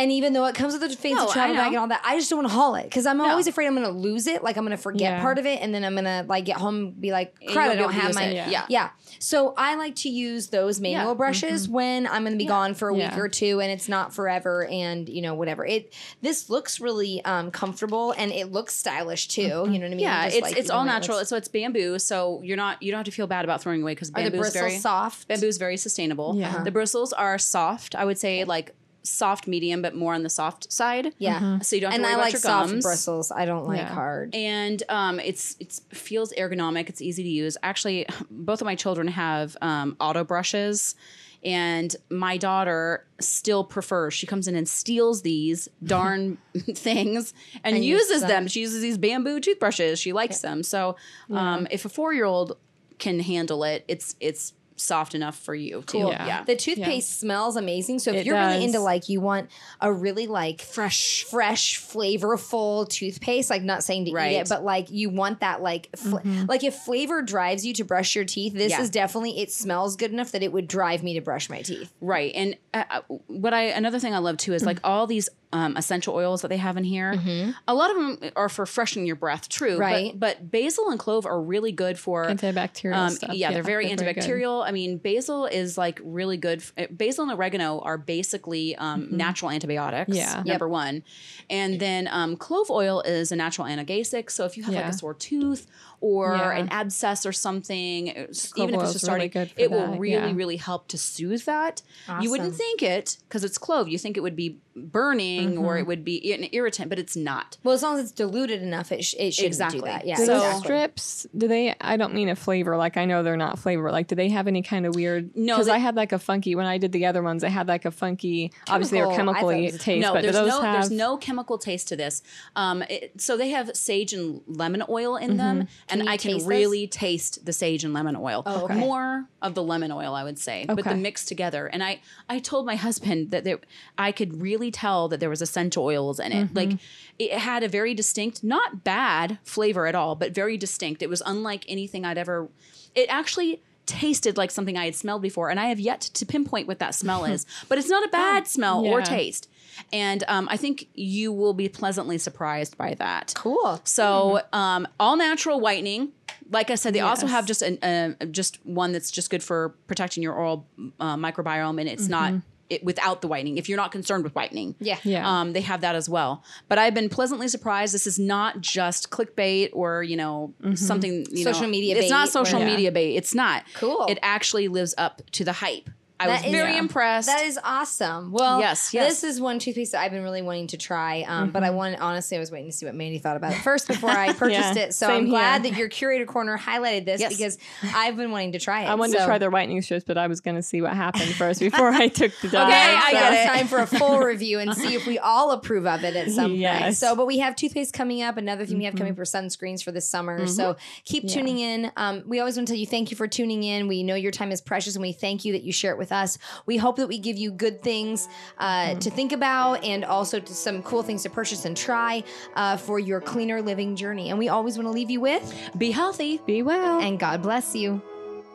And 0.00 0.10
even 0.12 0.32
though 0.32 0.46
it 0.46 0.54
comes 0.54 0.72
with 0.72 0.82
a 0.82 0.88
fancy 0.88 1.14
No, 1.14 1.28
travel 1.28 1.54
bag 1.56 1.68
and 1.68 1.76
all 1.76 1.88
that, 1.88 2.00
I 2.04 2.16
just 2.16 2.30
don't 2.30 2.38
want 2.38 2.48
to 2.48 2.54
haul 2.54 2.74
it 2.76 2.84
because 2.84 3.04
I'm 3.06 3.18
No. 3.18 3.28
always 3.28 3.46
afraid 3.46 3.66
I'm 3.66 3.74
going 3.74 3.86
to 3.86 3.92
lose 3.92 4.26
it. 4.26 4.42
Like 4.42 4.56
I'm 4.56 4.64
going 4.64 4.76
to 4.76 4.82
forget 4.82 5.00
Yeah. 5.12 5.20
part 5.20 5.38
of 5.38 5.46
it, 5.46 5.60
and 5.60 5.74
then 5.74 5.84
I'm 5.84 5.92
going 5.94 6.04
to 6.06 6.24
like 6.26 6.44
get 6.46 6.56
home 6.56 6.74
and 6.76 7.00
be 7.00 7.12
like, 7.12 7.34
And 7.40 7.50
you 7.50 7.54
"Crap, 7.54 7.70
I 7.70 7.74
don't 7.76 7.92
have 7.92 8.14
my 8.14 8.24
it. 8.24 8.34
Yeah. 8.34 8.48
Yeah. 8.50 8.64
yeah." 8.68 8.88
So 9.18 9.52
I 9.56 9.74
like 9.74 9.94
to 9.96 10.08
use 10.08 10.48
those 10.48 10.80
manual 10.80 11.08
Yeah. 11.08 11.14
brushes 11.14 11.68
when 11.68 12.06
I'm 12.06 12.22
going 12.22 12.32
to 12.32 12.38
be 12.38 12.46
gone 12.46 12.74
for 12.74 12.88
a 12.88 12.94
week 12.94 13.16
or 13.18 13.28
two, 13.28 13.60
and 13.60 13.70
it's 13.70 13.88
not 13.88 14.14
forever, 14.14 14.66
and 14.66 15.08
you 15.08 15.20
know 15.22 15.34
whatever. 15.34 15.66
It 15.66 15.92
this 16.22 16.48
looks 16.48 16.80
really 16.80 17.22
um, 17.24 17.50
comfortable 17.50 18.14
and 18.16 18.32
it 18.32 18.50
looks 18.50 18.74
stylish 18.74 19.28
too. 19.28 19.42
You 19.42 19.48
know 19.50 19.66
what 19.66 19.84
I 19.84 19.88
mean? 19.90 19.98
Yeah, 19.98 20.24
Just 20.24 20.36
it's 20.36 20.42
like, 20.42 20.56
it's 20.56 20.66
you 20.68 20.72
know, 20.72 20.74
all 20.78 20.82
it 20.84 20.86
natural. 20.86 21.16
looks- 21.18 21.28
So 21.28 21.36
it's 21.36 21.48
bamboo, 21.48 21.98
so 21.98 22.40
you're 22.42 22.56
not 22.56 22.82
you 22.82 22.90
don't 22.90 22.98
have 23.00 23.04
to 23.06 23.10
feel 23.12 23.26
bad 23.26 23.44
about 23.44 23.60
throwing 23.60 23.82
away 23.82 23.92
because 23.92 24.08
the 24.08 24.14
bamboo 24.14 24.36
is 24.36 24.40
bristles 24.40 24.60
very 24.62 24.78
soft? 24.78 25.28
bamboo 25.28 25.46
is 25.46 25.58
very 25.58 25.76
sustainable. 25.76 26.34
Yeah. 26.36 26.62
the 26.64 26.70
bristles 26.70 27.12
are 27.12 27.36
soft. 27.38 27.94
I 27.94 28.04
would 28.06 28.18
say 28.18 28.44
like 28.44 28.74
soft 29.02 29.46
medium, 29.46 29.82
but 29.82 29.94
more 29.94 30.14
on 30.14 30.22
the 30.22 30.30
soft 30.30 30.72
side. 30.72 31.12
Yeah, 31.18 31.58
So 31.60 31.76
you 31.76 31.80
don't 31.82 31.92
have 31.92 32.00
and 32.00 32.04
to 32.04 32.08
worry 32.08 32.12
I 32.12 32.14
about 32.16 32.24
like 32.24 32.32
your 32.34 32.40
soft 32.40 32.82
bristles. 32.82 33.32
I 33.32 33.44
don't 33.44 33.66
like 33.66 33.78
Yeah. 33.78 33.94
hard. 33.94 34.34
And 34.34 34.82
um, 34.88 35.20
it's 35.20 35.56
it's 35.60 35.80
feels 35.90 36.32
ergonomic. 36.34 36.88
It's 36.88 37.00
easy 37.00 37.22
to 37.22 37.28
use. 37.28 37.56
Actually, 37.62 38.06
both 38.30 38.60
of 38.60 38.64
my 38.66 38.74
children 38.74 39.08
have 39.08 39.56
um, 39.62 39.96
auto 40.00 40.22
brushes, 40.24 40.94
and 41.42 41.94
my 42.10 42.36
daughter 42.36 43.06
still 43.20 43.64
prefers. 43.64 44.12
She 44.12 44.26
comes 44.26 44.46
in 44.46 44.54
and 44.54 44.68
steals 44.68 45.22
these 45.22 45.68
darn 45.84 46.36
things 46.74 47.32
and, 47.64 47.76
And 47.76 47.84
uses 47.84 48.08
uses 48.10 48.20
them. 48.22 48.28
them. 48.30 48.48
She 48.48 48.60
uses 48.60 48.82
these 48.82 48.98
bamboo 48.98 49.40
toothbrushes. 49.40 49.98
She 49.98 50.12
likes 50.12 50.40
them. 50.40 50.62
So, 50.62 50.96
um, 51.30 51.66
if 51.70 51.84
a 51.84 51.88
four 51.88 52.12
year 52.12 52.26
old 52.26 52.58
can 52.98 53.20
handle 53.20 53.64
it, 53.64 53.84
it's 53.88 54.14
it's 54.20 54.52
soft 54.80 55.14
enough 55.14 55.38
for 55.38 55.54
you 55.54 55.82
too. 55.82 55.98
Cool. 55.98 56.10
Yeah. 56.10 56.26
Yeah. 56.26 56.44
The 56.44 56.56
toothpaste 56.56 57.20
smells 57.20 57.56
amazing. 57.56 57.98
So 58.00 58.10
if 58.10 58.18
It 58.18 58.26
you're 58.26 58.36
really 58.36 58.64
into 58.64 58.80
like 58.80 59.08
you 59.08 59.20
want 59.20 59.50
a 59.80 59.92
really 59.92 60.26
like 60.26 60.60
fresh, 60.60 61.24
fresh, 61.24 61.78
flavorful 61.80 62.88
toothpaste, 62.88 63.50
like 63.50 63.62
not 63.62 63.84
saying 63.84 64.06
to 64.06 64.10
eat 64.10 64.36
it, 64.36 64.48
but 64.48 64.64
like 64.64 64.90
you 64.90 65.10
want 65.10 65.40
that 65.40 65.62
like 65.62 65.88
fl- 65.96 66.18
like 66.46 66.64
if 66.64 66.74
flavor 66.74 67.22
drives 67.22 67.64
you 67.64 67.72
to 67.74 67.84
brush 67.84 68.14
your 68.14 68.24
teeth, 68.24 68.54
this 68.54 68.70
Yeah. 68.70 68.80
is 68.82 68.90
definitely 68.90 69.38
it 69.40 69.52
smells 69.52 69.96
good 69.96 70.12
enough 70.12 70.32
that 70.32 70.42
it 70.42 70.52
would 70.52 70.68
drive 70.68 71.02
me 71.02 71.14
to 71.14 71.20
brush 71.20 71.48
my 71.50 71.62
teeth. 71.62 71.92
Right. 72.00 72.32
And 72.34 72.56
uh, 72.74 72.84
uh, 72.90 73.00
what 73.26 73.54
I 73.54 73.62
another 73.64 73.98
thing 73.98 74.14
I 74.14 74.18
love 74.18 74.36
too 74.36 74.52
is 74.54 74.64
like 74.64 74.78
all 74.84 75.06
these 75.06 75.28
um, 75.52 75.76
essential 75.76 76.14
oils 76.14 76.42
that 76.42 76.48
they 76.48 76.56
have 76.56 76.76
in 76.76 76.84
here. 76.84 77.54
A 77.66 77.74
lot 77.74 77.90
of 77.90 77.96
them 77.96 78.30
are 78.36 78.48
for 78.48 78.66
freshening 78.66 79.06
your 79.06 79.16
breath, 79.16 79.48
true. 79.48 79.76
Right. 79.76 80.18
But, 80.18 80.50
basil 80.50 80.90
and 80.90 80.98
clove 80.98 81.26
are 81.26 81.40
really 81.40 81.72
good 81.72 81.98
for 81.98 82.26
antibacterial 82.26 82.94
um, 82.94 83.10
stuff. 83.10 83.34
yeah, 83.34 83.52
they're 83.52 83.62
very 83.62 83.88
good. 83.88 83.98
antibacterial. 83.98 84.64
I 84.64 84.70
mean, 84.70 84.98
basil 84.98 85.46
is 85.46 85.76
like 85.76 86.00
really 86.04 86.36
good. 86.36 86.58
f- 86.60 86.72
uh, 86.78 86.86
Basil 86.90 87.24
and 87.28 87.32
oregano 87.32 87.80
are 87.80 87.98
basically 87.98 88.76
um, 88.76 89.08
natural 89.10 89.50
antibiotics. 89.50 90.16
Yeah. 90.16 90.42
Number 90.44 90.68
one, 90.68 91.02
and 91.48 91.80
then 91.80 92.08
um, 92.10 92.36
clove 92.36 92.70
oil 92.70 93.00
is 93.02 93.32
a 93.32 93.36
natural 93.36 93.66
analgesic. 93.66 94.30
So 94.30 94.44
if 94.44 94.56
you 94.56 94.62
have 94.64 94.74
like 94.74 94.84
a 94.84 94.92
sore 94.92 95.14
tooth 95.14 95.66
or 96.00 96.34
Yeah. 96.34 96.52
an 96.56 96.68
abscess 96.70 97.26
or 97.26 97.32
something, 97.32 98.06
it's- 98.08 98.52
even 98.56 98.74
if 98.74 98.80
it's 98.80 98.90
is 98.90 98.92
just 98.94 99.04
really 99.04 99.28
starting, 99.28 99.30
good 99.30 99.50
for 99.52 99.60
it 99.60 99.70
will 99.70 99.86
that, 99.92 99.98
really, 100.00 100.14
yeah. 100.14 100.32
really 100.34 100.56
help 100.56 100.88
to 100.88 100.96
soothe 100.98 101.44
that. 101.44 101.82
You 102.20 102.30
wouldn't 102.30 102.54
think 102.54 102.82
it 102.82 103.18
because 103.28 103.44
it's 103.44 103.58
clove. 103.58 103.88
You 103.88 103.98
think 103.98 104.16
it 104.16 104.20
would 104.20 104.36
be 104.36 104.58
burning 104.74 105.58
or 105.58 105.72
Mm-hmm. 105.74 105.78
it 105.78 105.86
would 105.86 106.04
be 106.04 106.32
an 106.32 106.48
irritant, 106.52 106.88
but 106.88 106.98
it's 106.98 107.16
not. 107.16 107.58
Well, 107.62 107.74
as 107.74 107.82
long 107.82 107.98
as 107.98 108.04
it's 108.04 108.12
diluted 108.12 108.62
enough, 108.62 108.92
it, 108.92 109.04
sh- 109.04 109.14
it 109.18 109.32
shouldn't 109.34 109.48
Exactly. 109.48 109.80
do 109.80 109.84
that. 109.86 110.06
Yeah, 110.06 110.16
Do 110.16 110.24
So- 110.24 110.32
those 110.34 110.42
exactly. 110.44 110.62
strips, 110.64 111.26
do 111.36 111.48
they? 111.48 111.74
I 111.80 111.96
don't 111.96 112.14
mean 112.14 112.28
a 112.28 112.36
flavor. 112.36 112.76
Like 112.76 112.96
I 112.96 113.04
know 113.04 113.22
they're 113.22 113.36
not 113.36 113.58
flavor. 113.58 113.90
Like, 113.92 114.06
do 114.08 114.14
they 114.14 114.28
have 114.30 114.46
any 114.46 114.62
kind 114.62 114.86
of 114.86 114.94
weird? 114.94 115.36
No, 115.36 115.56
because 115.56 115.68
I 115.68 115.78
had 115.78 115.96
like 115.96 116.12
a 116.12 116.18
funky 116.18 116.54
when 116.54 116.66
I 116.66 116.78
did 116.78 116.92
the 116.92 117.06
other 117.06 117.22
ones. 117.22 117.44
I 117.44 117.48
had 117.48 117.68
like 117.68 117.84
a 117.84 117.90
funky. 117.90 118.52
obviously, 118.68 118.98
they're 118.98 119.08
Chemical, 119.14 119.30
I 119.36 119.40
thought 119.40 119.48
it 119.50 119.60
chemically 119.72 119.78
taste, 119.78 120.02
no, 120.06 120.12
but 120.14 120.20
do 120.22 120.32
there's 120.32 120.36
those 120.36 120.48
no 120.48 120.60
have? 120.62 120.74
there's 120.80 120.90
no 120.90 121.16
chemical 121.16 121.58
taste 121.58 121.88
to 121.88 121.96
this. 121.96 122.22
Um, 122.56 122.82
it- 122.88 123.12
so 123.20 123.36
they 123.36 123.50
have 123.50 123.76
sage 123.76 124.12
and 124.12 124.40
lemon 124.46 124.82
oil 124.88 125.16
in 125.16 125.36
them, 125.36 125.68
and 125.92 126.08
I 126.08 126.16
can 126.16 126.32
taste 126.32 126.46
really 126.46 126.86
taste 126.86 127.44
the 127.44 127.52
sage 127.52 127.84
and 127.84 127.92
lemon 127.92 128.16
oil. 128.16 128.42
Oh, 128.46 128.64
okay. 128.64 128.74
More 128.74 129.26
of 129.42 129.54
the 129.54 129.62
lemon 129.62 129.92
oil, 129.92 130.14
I 130.14 130.24
would 130.24 130.38
say, 130.38 130.64
okay. 130.64 130.74
but 130.74 130.84
the 130.84 130.94
mix 130.94 131.24
together. 131.24 131.66
And 131.66 131.82
I 131.82 132.00
I 132.28 132.38
told 132.38 132.66
my 132.66 132.76
husband 132.76 133.30
that 133.30 133.44
there, 133.44 133.58
I 133.98 134.12
could 134.12 134.40
really 134.40 134.70
tell 134.70 135.08
that 135.08 135.20
there 135.20 135.30
was 135.30 135.42
essential 135.42 135.84
oils 135.84 136.20
in 136.20 136.32
it. 136.32 136.54
Like 136.54 136.70
mm-hmm. 136.70 136.76
it 137.18 137.32
had 137.32 137.62
a 137.62 137.68
very 137.68 137.94
distinct, 137.94 138.42
not 138.44 138.84
bad 138.84 139.38
flavor 139.44 139.86
at 139.86 139.94
all, 139.94 140.14
but 140.14 140.34
very 140.34 140.56
distinct. 140.56 141.02
It 141.02 141.08
was 141.08 141.22
unlike 141.24 141.64
anything 141.68 142.04
I'd 142.04 142.18
ever. 142.18 142.48
It 142.94 143.06
actually 143.08 143.62
tasted 143.90 144.36
like 144.36 144.50
something 144.50 144.78
I 144.78 144.84
had 144.84 144.94
smelled 144.94 145.20
before, 145.20 145.50
and 145.50 145.58
I 145.58 145.66
have 145.66 145.80
yet 145.80 146.00
to 146.00 146.24
pinpoint 146.24 146.68
what 146.68 146.78
that 146.78 146.94
smell 146.94 147.24
is. 147.24 147.44
But 147.68 147.78
it's 147.78 147.88
not 147.88 148.04
a 148.04 148.08
bad 148.08 148.46
smell 148.46 148.84
or 148.84 149.02
taste. 149.02 149.48
And 149.92 150.24
um, 150.28 150.48
I 150.50 150.56
think 150.56 150.88
you 150.94 151.32
will 151.32 151.54
be 151.54 151.68
pleasantly 151.68 152.18
surprised 152.18 152.76
by 152.76 152.94
that. 152.94 153.32
Cool. 153.36 153.80
So, 153.84 154.42
um, 154.52 154.86
all 154.98 155.16
natural 155.16 155.60
whitening. 155.60 156.12
Like 156.50 156.70
I 156.70 156.74
said, 156.74 156.94
they 156.94 157.00
also 157.00 157.26
have 157.26 157.46
just 157.46 157.62
an 157.62 157.78
uh, 157.82 158.24
just 158.26 158.64
one 158.64 158.92
that's 158.92 159.10
just 159.10 159.30
good 159.30 159.42
for 159.42 159.70
protecting 159.86 160.22
your 160.22 160.34
oral 160.34 160.66
uh, 160.98 161.16
microbiome, 161.16 161.80
and 161.80 161.88
it's 161.88 162.08
not 162.08 162.34
it, 162.70 162.82
without 162.84 163.20
the 163.20 163.28
whitening. 163.28 163.58
If 163.58 163.68
you're 163.68 163.76
not 163.76 163.92
concerned 163.92 164.24
with 164.24 164.34
whitening, 164.34 164.74
Yeah. 164.80 164.98
Yeah. 165.02 165.28
um, 165.40 165.52
they 165.52 165.60
have 165.60 165.80
that 165.82 165.94
as 165.94 166.08
well. 166.08 166.42
But 166.68 166.78
I've 166.78 166.94
been 166.94 167.08
pleasantly 167.08 167.48
surprised. 167.48 167.92
This 167.92 168.06
is 168.06 168.18
not 168.18 168.60
just 168.60 169.10
clickbait 169.10 169.70
or 169.72 170.02
you 170.02 170.16
know 170.16 170.54
something 170.74 171.26
you 171.30 171.44
Social 171.44 171.62
know, 171.62 171.68
media 171.68 171.96
It's 171.96 172.10
not 172.10 172.26
bait 172.26 172.32
social 172.32 172.58
where- 172.60 172.68
Yeah. 172.68 172.74
media 172.74 172.92
bait. 172.92 173.16
It's 173.16 173.34
not 173.34 173.64
Cool. 173.74 174.06
It 174.08 174.18
actually 174.22 174.68
lives 174.68 174.94
up 174.96 175.22
to 175.32 175.44
the 175.44 175.52
hype. 175.52 175.90
I 176.20 176.26
That 176.26 176.32
was 176.38 176.44
is- 176.46 176.52
very 176.52 176.72
Yeah. 176.74 176.78
impressed. 176.78 177.28
That 177.28 177.44
is 177.44 177.58
awesome. 177.64 178.30
Well, 178.30 178.60
Yes, 178.60 178.92
yes. 178.92 179.08
This 179.08 179.24
is 179.24 179.40
one 179.40 179.58
toothpaste 179.58 179.92
that 179.92 180.02
I've 180.02 180.10
been 180.12 180.22
really 180.22 180.42
wanting 180.42 180.66
to 180.68 180.76
try, 180.76 181.22
um, 181.26 181.50
but 181.50 181.64
I 181.64 181.70
want 181.70 181.98
honestly, 181.98 182.36
I 182.36 182.40
was 182.40 182.50
waiting 182.50 182.70
to 182.70 182.76
see 182.76 182.84
what 182.86 182.94
Mandy 182.94 183.18
thought 183.18 183.36
about 183.36 183.52
it 183.52 183.58
first 183.62 183.88
before 183.88 184.10
I 184.10 184.32
purchased 184.34 184.76
Yeah, 184.76 184.82
it. 184.82 184.94
So 184.94 185.08
I'm 185.08 185.28
glad 185.30 185.62
here. 185.62 185.72
that 185.72 185.78
your 185.78 185.88
curator 185.88 186.26
corner 186.26 186.58
highlighted 186.58 187.06
this 187.06 187.20
Yes. 187.20 187.36
because 187.36 187.58
I've 187.94 188.16
been 188.16 188.30
wanting 188.30 188.52
to 188.52 188.58
try 188.58 188.82
it. 188.84 188.88
I 188.88 188.94
wanted 188.96 189.12
So- 189.14 189.18
to 189.20 189.24
try 189.24 189.38
their 189.38 189.50
whitening 189.50 189.80
strips, 189.82 190.04
but 190.06 190.18
I 190.18 190.26
was 190.26 190.40
going 190.40 190.56
to 190.56 190.62
see 190.62 190.82
what 190.82 190.92
happened 190.94 191.32
first 191.34 191.58
before 191.60 191.88
I 191.90 192.08
took 192.08 192.32
the 192.42 192.48
dive. 192.48 192.68
Okay, 192.70 192.94
I 192.96 193.12
so 193.12 193.18
get 193.18 193.32
it's 193.32 193.52
time 193.58 193.66
for 193.68 193.78
a 193.78 193.86
full 193.86 194.18
review 194.18 194.58
and 194.58 194.74
see 194.74 194.94
if 194.94 195.06
we 195.06 195.18
all 195.18 195.50
approve 195.52 195.86
of 195.86 196.04
it 196.04 196.14
at 196.16 196.30
some 196.30 196.60
point. 196.60 196.94
So, 196.96 197.16
but 197.16 197.26
we 197.26 197.38
have 197.38 197.56
toothpaste 197.56 197.94
coming 197.94 198.22
up. 198.22 198.36
Another 198.36 198.66
thing 198.66 198.76
we 198.78 198.84
have 198.84 198.94
coming 198.94 199.14
for 199.14 199.22
sunscreens 199.24 199.82
for 199.82 199.90
this 199.92 200.06
summer. 200.06 200.46
So 200.46 200.76
keep 201.04 201.26
tuning 201.28 201.58
in. 201.58 201.90
Um, 201.96 202.22
we 202.26 202.38
always 202.40 202.56
want 202.56 202.68
to 202.68 202.74
tell 202.74 202.78
you 202.78 202.86
thank 202.86 203.10
you 203.10 203.16
for 203.16 203.26
tuning 203.26 203.62
in. 203.62 203.88
We 203.88 204.02
know 204.02 204.14
your 204.14 204.32
time 204.32 204.52
is 204.52 204.60
precious, 204.60 204.94
and 204.94 205.02
we 205.02 205.12
thank 205.12 205.44
you 205.44 205.52
that 205.52 205.62
you 205.62 205.72
share 205.72 205.92
it 205.92 205.98
with 205.98 206.09
us. 206.12 206.38
We 206.66 206.76
hope 206.76 206.96
that 206.96 207.06
we 207.08 207.18
give 207.18 207.36
you 207.36 207.50
good 207.50 207.82
things 207.82 208.28
uh, 208.58 208.94
to 208.94 209.10
think 209.10 209.32
about, 209.32 209.84
and 209.84 210.04
also 210.04 210.40
to 210.40 210.54
some 210.54 210.82
cool 210.82 211.02
things 211.02 211.22
to 211.24 211.30
purchase 211.30 211.64
and 211.64 211.76
try 211.76 212.22
uh, 212.56 212.76
for 212.76 212.98
your 212.98 213.20
cleaner 213.20 213.62
living 213.62 213.96
journey. 213.96 214.30
And 214.30 214.38
we 214.38 214.48
always 214.48 214.76
want 214.76 214.86
to 214.86 214.92
leave 214.92 215.10
you 215.10 215.20
with, 215.20 215.70
Be 215.78 215.90
healthy. 215.90 216.40
Be 216.46 216.62
well. 216.62 217.00
and 217.00 217.18
God 217.18 217.42
bless 217.42 217.74
you. 217.74 218.00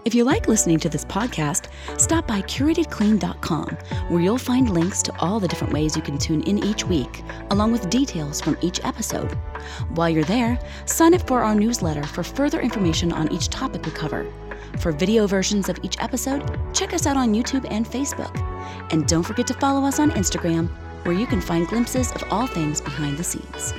If 0.05 0.13
you 0.13 0.23
like 0.23 0.47
listening 0.47 0.77
to 0.81 0.89
this 0.89 1.03
podcast, 1.03 1.65
stop 1.99 2.27
by 2.27 2.41
curatedclean.com, 2.43 3.75
where 4.09 4.21
you'll 4.21 4.37
find 4.37 4.69
links 4.69 5.01
to 5.01 5.13
all 5.19 5.39
the 5.39 5.47
different 5.47 5.73
ways 5.73 5.95
you 5.95 6.03
can 6.03 6.19
tune 6.19 6.43
in 6.43 6.63
each 6.63 6.85
week, 6.85 7.23
along 7.49 7.71
with 7.71 7.89
details 7.89 8.39
from 8.39 8.55
each 8.61 8.79
episode. 8.83 9.33
While 9.95 10.09
you're 10.11 10.23
there, 10.23 10.59
sign 10.85 11.15
up 11.15 11.25
for 11.27 11.41
our 11.41 11.55
newsletter 11.55 12.03
for 12.03 12.21
further 12.21 12.61
information 12.61 13.11
on 13.11 13.31
each 13.31 13.49
topic 13.49 13.83
we 13.83 13.91
cover. 13.93 14.31
For 14.79 14.91
video 14.91 15.27
versions 15.27 15.69
of 15.69 15.79
each 15.83 15.99
episode, 15.99 16.43
check 16.73 16.93
us 16.93 17.05
out 17.05 17.17
on 17.17 17.33
YouTube 17.33 17.65
and 17.69 17.85
Facebook. 17.85 18.33
And 18.91 19.07
don't 19.07 19.23
forget 19.23 19.47
to 19.47 19.53
follow 19.53 19.85
us 19.85 19.99
on 19.99 20.11
Instagram, 20.11 20.69
where 21.05 21.15
you 21.15 21.27
can 21.27 21.41
find 21.41 21.67
glimpses 21.67 22.11
of 22.11 22.23
all 22.31 22.47
things 22.47 22.81
behind 22.81 23.17
the 23.17 23.23
scenes. 23.23 23.73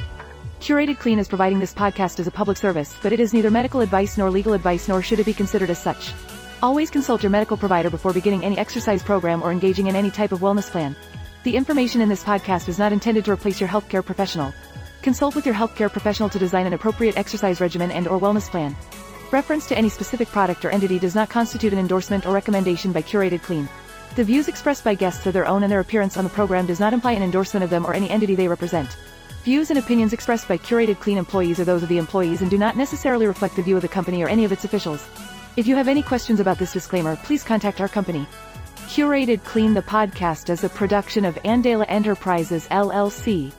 Curated 0.60 0.98
Clean 0.98 1.18
is 1.18 1.28
providing 1.28 1.60
this 1.60 1.74
podcast 1.74 2.18
as 2.18 2.26
a 2.26 2.30
public 2.30 2.56
service, 2.56 2.96
but 3.02 3.12
it 3.12 3.20
is 3.20 3.32
neither 3.32 3.50
medical 3.50 3.80
advice 3.80 4.16
nor 4.18 4.30
legal 4.30 4.52
advice 4.52 4.88
nor 4.88 5.02
should 5.02 5.20
it 5.20 5.26
be 5.26 5.34
considered 5.34 5.70
as 5.70 5.80
such. 5.80 6.12
Always 6.62 6.90
consult 6.90 7.22
your 7.22 7.30
medical 7.30 7.56
provider 7.56 7.90
before 7.90 8.12
beginning 8.12 8.42
any 8.42 8.58
exercise 8.58 9.02
program 9.02 9.42
or 9.42 9.52
engaging 9.52 9.86
in 9.86 9.94
any 9.94 10.10
type 10.10 10.32
of 10.32 10.40
wellness 10.40 10.70
plan. 10.70 10.96
The 11.44 11.54
information 11.54 12.00
in 12.00 12.08
this 12.08 12.24
podcast 12.24 12.68
is 12.68 12.78
not 12.78 12.92
intended 12.92 13.24
to 13.26 13.30
replace 13.30 13.60
your 13.60 13.68
healthcare 13.68 14.04
professional. 14.04 14.52
Consult 15.02 15.36
with 15.36 15.46
your 15.46 15.54
healthcare 15.54 15.92
professional 15.92 16.28
to 16.30 16.38
design 16.38 16.66
an 16.66 16.72
appropriate 16.72 17.16
exercise 17.16 17.60
regimen 17.60 17.92
and 17.92 18.08
or 18.08 18.18
wellness 18.18 18.50
plan. 18.50 18.74
Reference 19.32 19.66
to 19.66 19.76
any 19.76 19.88
specific 19.88 20.28
product 20.28 20.64
or 20.64 20.70
entity 20.70 21.00
does 21.00 21.16
not 21.16 21.28
constitute 21.28 21.72
an 21.72 21.80
endorsement 21.80 22.26
or 22.26 22.32
recommendation 22.32 22.92
by 22.92 23.02
Curated 23.02 23.42
Clean. 23.42 23.68
The 24.14 24.22
views 24.22 24.46
expressed 24.46 24.84
by 24.84 24.94
guests 24.94 25.26
are 25.26 25.32
their 25.32 25.46
own 25.46 25.64
and 25.64 25.70
their 25.70 25.80
appearance 25.80 26.16
on 26.16 26.22
the 26.22 26.30
program 26.30 26.64
does 26.64 26.78
not 26.78 26.92
imply 26.92 27.12
an 27.12 27.24
endorsement 27.24 27.64
of 27.64 27.70
them 27.70 27.84
or 27.84 27.92
any 27.92 28.08
entity 28.08 28.36
they 28.36 28.46
represent. 28.46 28.96
Views 29.42 29.70
and 29.70 29.78
opinions 29.80 30.12
expressed 30.12 30.46
by 30.46 30.56
Curated 30.56 31.00
Clean 31.00 31.18
employees 31.18 31.58
are 31.58 31.64
those 31.64 31.82
of 31.82 31.88
the 31.88 31.98
employees 31.98 32.40
and 32.40 32.50
do 32.50 32.56
not 32.56 32.76
necessarily 32.76 33.26
reflect 33.26 33.56
the 33.56 33.62
view 33.62 33.74
of 33.74 33.82
the 33.82 33.88
company 33.88 34.22
or 34.22 34.28
any 34.28 34.44
of 34.44 34.52
its 34.52 34.64
officials. 34.64 35.08
If 35.56 35.66
you 35.66 35.74
have 35.74 35.88
any 35.88 36.02
questions 36.02 36.38
about 36.38 36.58
this 36.58 36.72
disclaimer, 36.72 37.16
please 37.16 37.42
contact 37.42 37.80
our 37.80 37.88
company. 37.88 38.26
Curated 38.86 39.42
Clean 39.42 39.74
the 39.74 39.82
podcast 39.82 40.50
is 40.50 40.62
a 40.62 40.68
production 40.68 41.24
of 41.24 41.34
Andela 41.44 41.84
Enterprises 41.88 42.68
LLC. 42.68 43.52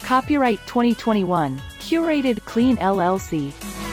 Copyright 0.00 0.60
2021. 0.66 1.58
Curated 1.80 2.44
Clean 2.44 2.76
LLC. 2.76 3.87